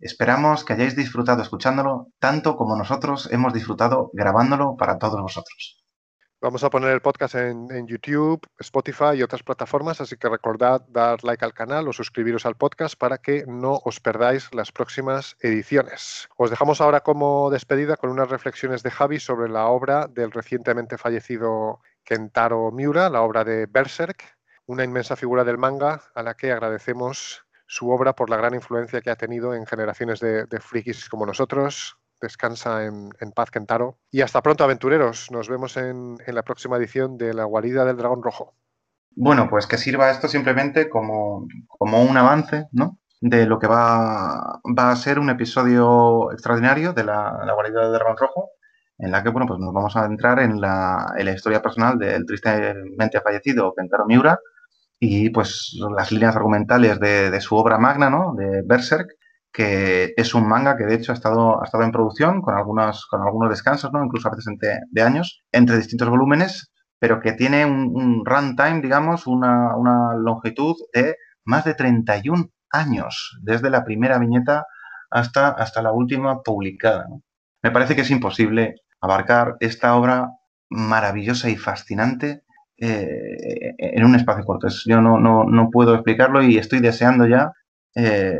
Esperamos 0.00 0.64
que 0.64 0.72
hayáis 0.72 0.96
disfrutado 0.96 1.42
escuchándolo 1.42 2.08
tanto 2.18 2.56
como 2.56 2.76
nosotros 2.76 3.28
hemos 3.32 3.52
disfrutado 3.52 4.10
grabándolo 4.12 4.76
para 4.76 4.98
todos 4.98 5.20
vosotros. 5.20 5.84
Vamos 6.40 6.62
a 6.62 6.70
poner 6.70 6.90
el 6.90 7.00
podcast 7.00 7.34
en, 7.34 7.88
YouTube, 7.88 8.46
Spotify 8.60 9.16
y 9.16 9.24
otras 9.24 9.42
plataformas, 9.42 10.00
así 10.00 10.16
que 10.16 10.28
recordad 10.28 10.82
dar 10.86 11.24
like 11.24 11.44
al 11.44 11.52
canal 11.52 11.88
o 11.88 11.92
suscribiros 11.92 12.46
al 12.46 12.54
podcast 12.54 12.96
para 12.96 13.18
que 13.18 13.44
no 13.48 13.80
os 13.84 13.98
perdáis 13.98 14.54
las 14.54 14.70
próximas 14.70 15.36
ediciones. 15.40 16.28
Os 16.36 16.50
dejamos 16.50 16.80
ahora 16.80 17.00
como 17.00 17.50
despedida 17.50 17.96
con 17.96 18.10
unas 18.10 18.30
reflexiones 18.30 18.84
de 18.84 18.92
Javi 18.92 19.18
sobre 19.18 19.48
la 19.48 19.66
obra 19.66 20.06
del 20.06 20.30
recientemente 20.30 20.96
fallecido 20.96 21.80
Kentaro 22.04 22.70
Miura, 22.70 23.10
la 23.10 23.22
obra 23.22 23.42
de 23.42 23.66
Berserk, 23.66 24.38
una 24.66 24.84
inmensa 24.84 25.16
figura 25.16 25.42
del 25.42 25.58
manga 25.58 26.02
a 26.14 26.22
la 26.22 26.34
que 26.34 26.52
agradecemos 26.52 27.46
su 27.66 27.90
obra 27.90 28.14
por 28.14 28.30
la 28.30 28.36
gran 28.36 28.54
influencia 28.54 29.00
que 29.00 29.10
ha 29.10 29.16
tenido 29.16 29.56
en 29.56 29.66
generaciones 29.66 30.20
de, 30.20 30.44
de 30.44 30.60
frikis 30.60 31.08
como 31.08 31.26
nosotros, 31.26 31.98
descansa 32.20 32.84
en, 32.84 33.32
paz 33.34 33.50
Kentaro. 33.50 33.98
Y 34.10 34.20
hasta 34.20 34.42
pronto, 34.42 34.64
aventureros. 34.64 35.30
Nos 35.30 35.48
vemos 35.48 35.76
en, 35.76 36.16
la 36.26 36.42
próxima 36.42 36.76
edición 36.76 37.18
de 37.18 37.34
La 37.34 37.44
guarida 37.44 37.84
del 37.84 37.96
dragón 37.96 38.22
rojo. 38.22 38.54
Bueno, 39.14 39.48
pues 39.50 39.66
que 39.66 39.78
sirva 39.78 40.10
esto 40.10 40.28
simplemente 40.28 40.88
como, 40.88 41.46
como 41.66 42.02
un 42.02 42.16
avance, 42.16 42.66
¿no? 42.72 42.98
De 43.20 43.46
lo 43.46 43.58
que 43.58 43.66
va, 43.66 44.60
va, 44.78 44.90
a 44.90 44.96
ser 44.96 45.18
un 45.18 45.28
episodio 45.28 46.30
extraordinario 46.30 46.92
de 46.92 47.04
la, 47.04 47.40
la 47.44 47.52
guarida 47.54 47.82
del 47.82 47.92
dragón 47.94 48.16
rojo, 48.16 48.50
en 48.98 49.10
la 49.10 49.22
que, 49.22 49.30
bueno, 49.30 49.46
pues 49.48 49.58
nos 49.58 49.72
vamos 49.72 49.96
a 49.96 50.04
entrar 50.04 50.38
en 50.38 50.60
la, 50.60 51.14
en 51.16 51.24
la 51.26 51.32
historia 51.32 51.60
personal 51.60 51.98
del 51.98 52.26
tristemente 52.26 53.20
fallecido 53.20 53.74
Kentaro 53.76 54.06
Miura 54.06 54.38
y 55.00 55.30
pues 55.30 55.76
las 55.96 56.12
líneas 56.12 56.36
argumentales 56.36 56.98
de, 57.00 57.30
de 57.30 57.40
su 57.40 57.56
obra 57.56 57.78
magna, 57.78 58.10
¿no? 58.10 58.34
De 58.36 58.62
Berserk, 58.64 59.17
que 59.52 60.14
es 60.16 60.34
un 60.34 60.48
manga 60.48 60.76
que 60.76 60.84
de 60.84 60.94
hecho 60.94 61.12
ha 61.12 61.14
estado, 61.14 61.60
ha 61.60 61.64
estado 61.64 61.84
en 61.84 61.92
producción 61.92 62.42
con, 62.42 62.54
algunos, 62.56 63.06
con 63.06 63.22
algunos 63.22 63.50
descansos, 63.50 63.92
¿no? 63.92 64.04
incluso 64.04 64.28
a 64.28 64.32
veces 64.34 64.54
de 64.90 65.02
años, 65.02 65.42
entre 65.52 65.76
distintos 65.76 66.08
volúmenes, 66.08 66.70
pero 66.98 67.20
que 67.20 67.32
tiene 67.32 67.64
un, 67.64 68.24
runtime, 68.24 68.80
digamos, 68.80 69.26
una, 69.26 69.76
una, 69.76 70.14
longitud 70.14 70.74
de 70.92 71.16
más 71.44 71.64
de 71.64 71.74
31 71.74 72.50
años, 72.70 73.38
desde 73.42 73.70
la 73.70 73.84
primera 73.84 74.18
viñeta 74.18 74.66
hasta, 75.10 75.48
hasta 75.48 75.82
la 75.82 75.92
última 75.92 76.42
publicada. 76.42 77.06
Me 77.62 77.70
parece 77.70 77.94
que 77.94 78.02
es 78.02 78.10
imposible 78.10 78.74
abarcar 79.00 79.56
esta 79.60 79.94
obra 79.96 80.30
maravillosa 80.68 81.48
y 81.48 81.56
fascinante 81.56 82.42
eh, 82.76 83.74
en 83.78 84.04
un 84.04 84.14
espacio 84.14 84.44
corto. 84.44 84.68
Yo 84.86 85.00
no, 85.00 85.18
no, 85.18 85.44
no 85.44 85.70
puedo 85.70 85.94
explicarlo 85.94 86.42
y 86.42 86.58
estoy 86.58 86.80
deseando 86.80 87.26
ya 87.26 87.52
eh, 88.00 88.38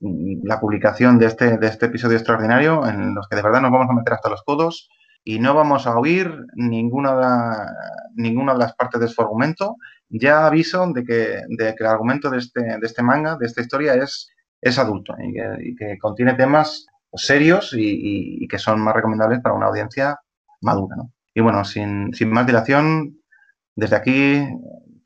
la 0.00 0.58
publicación 0.58 1.20
de 1.20 1.26
este, 1.26 1.56
de 1.56 1.68
este 1.68 1.86
episodio 1.86 2.16
extraordinario 2.16 2.84
en 2.84 3.14
los 3.14 3.28
que 3.28 3.36
de 3.36 3.42
verdad 3.42 3.60
nos 3.60 3.70
vamos 3.70 3.88
a 3.90 3.92
meter 3.92 4.14
hasta 4.14 4.28
los 4.28 4.42
codos 4.42 4.90
y 5.22 5.38
no 5.38 5.54
vamos 5.54 5.86
a 5.86 5.96
oír 5.96 6.34
ninguna 6.56 7.14
de, 7.14 7.66
ninguna 8.16 8.54
de 8.54 8.58
las 8.58 8.74
partes 8.74 9.00
de 9.00 9.06
su 9.06 9.22
argumento. 9.22 9.76
Ya 10.08 10.48
aviso 10.48 10.84
de 10.92 11.04
que, 11.04 11.42
de 11.48 11.76
que 11.76 11.84
el 11.84 11.86
argumento 11.86 12.28
de 12.28 12.38
este, 12.38 12.60
de 12.60 12.80
este 12.82 13.04
manga, 13.04 13.36
de 13.36 13.46
esta 13.46 13.60
historia, 13.60 13.94
es, 13.94 14.30
es 14.60 14.78
adulto 14.80 15.14
y 15.20 15.76
que, 15.76 15.96
contiene 15.98 16.34
temas 16.34 16.84
serios 17.14 17.74
y, 17.76 18.48
que 18.48 18.58
son 18.58 18.80
más 18.80 18.96
recomendables 18.96 19.40
para 19.42 19.54
una 19.54 19.66
audiencia 19.66 20.18
madura. 20.60 20.96
Y 21.34 21.40
bueno, 21.40 21.64
sin, 21.64 22.12
sin 22.14 22.30
más 22.30 22.46
dilación, 22.46 23.20
desde 23.76 23.94
aquí 23.94 24.44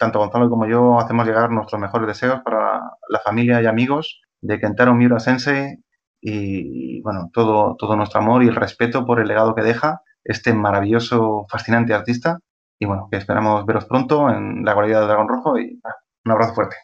tanto 0.03 0.19
Gonzalo 0.19 0.51
como 0.51 0.67
yo 0.67 0.99
hacemos 0.99 1.25
llegar 1.25 1.53
nuestros 1.53 1.81
mejores 1.81 2.09
deseos 2.09 2.41
para 2.45 2.81
la 3.09 3.21
familia 3.21 3.63
y 3.63 3.67
amigos 3.67 4.21
de 4.41 4.59
Kentaro 4.59 4.95
Miura 4.95 5.21
Sensei 5.21 5.77
y, 6.21 7.01
bueno, 7.03 7.31
todo, 7.33 7.77
todo 7.79 7.95
nuestro 7.95 8.21
amor 8.21 8.43
y 8.43 8.49
el 8.49 8.57
respeto 8.57 9.07
por 9.07 9.21
el 9.21 9.29
legado 9.29 9.55
que 9.55 9.63
deja 9.63 10.01
este 10.25 10.55
maravilloso, 10.55 11.47
fascinante 11.49 11.95
artista. 11.95 12.41
Y 12.81 12.87
bueno, 12.87 13.07
que 13.13 13.17
esperamos 13.17 13.65
veros 13.65 13.85
pronto 13.85 14.29
en 14.29 14.65
la 14.65 14.75
guarida 14.75 14.99
del 14.99 15.07
Dragón 15.07 15.29
Rojo 15.29 15.57
y 15.57 15.81
un 16.25 16.33
abrazo 16.33 16.55
fuerte. 16.55 16.77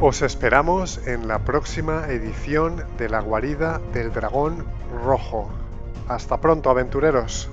Os 0.00 0.22
esperamos 0.22 1.06
en 1.06 1.28
la 1.28 1.38
próxima 1.44 2.08
edición 2.08 2.82
de 2.98 3.08
la 3.08 3.20
guarida 3.20 3.80
del 3.94 4.12
Dragón 4.12 4.66
Rojo. 5.04 5.48
Hasta 6.08 6.40
pronto, 6.40 6.70
aventureros. 6.70 7.48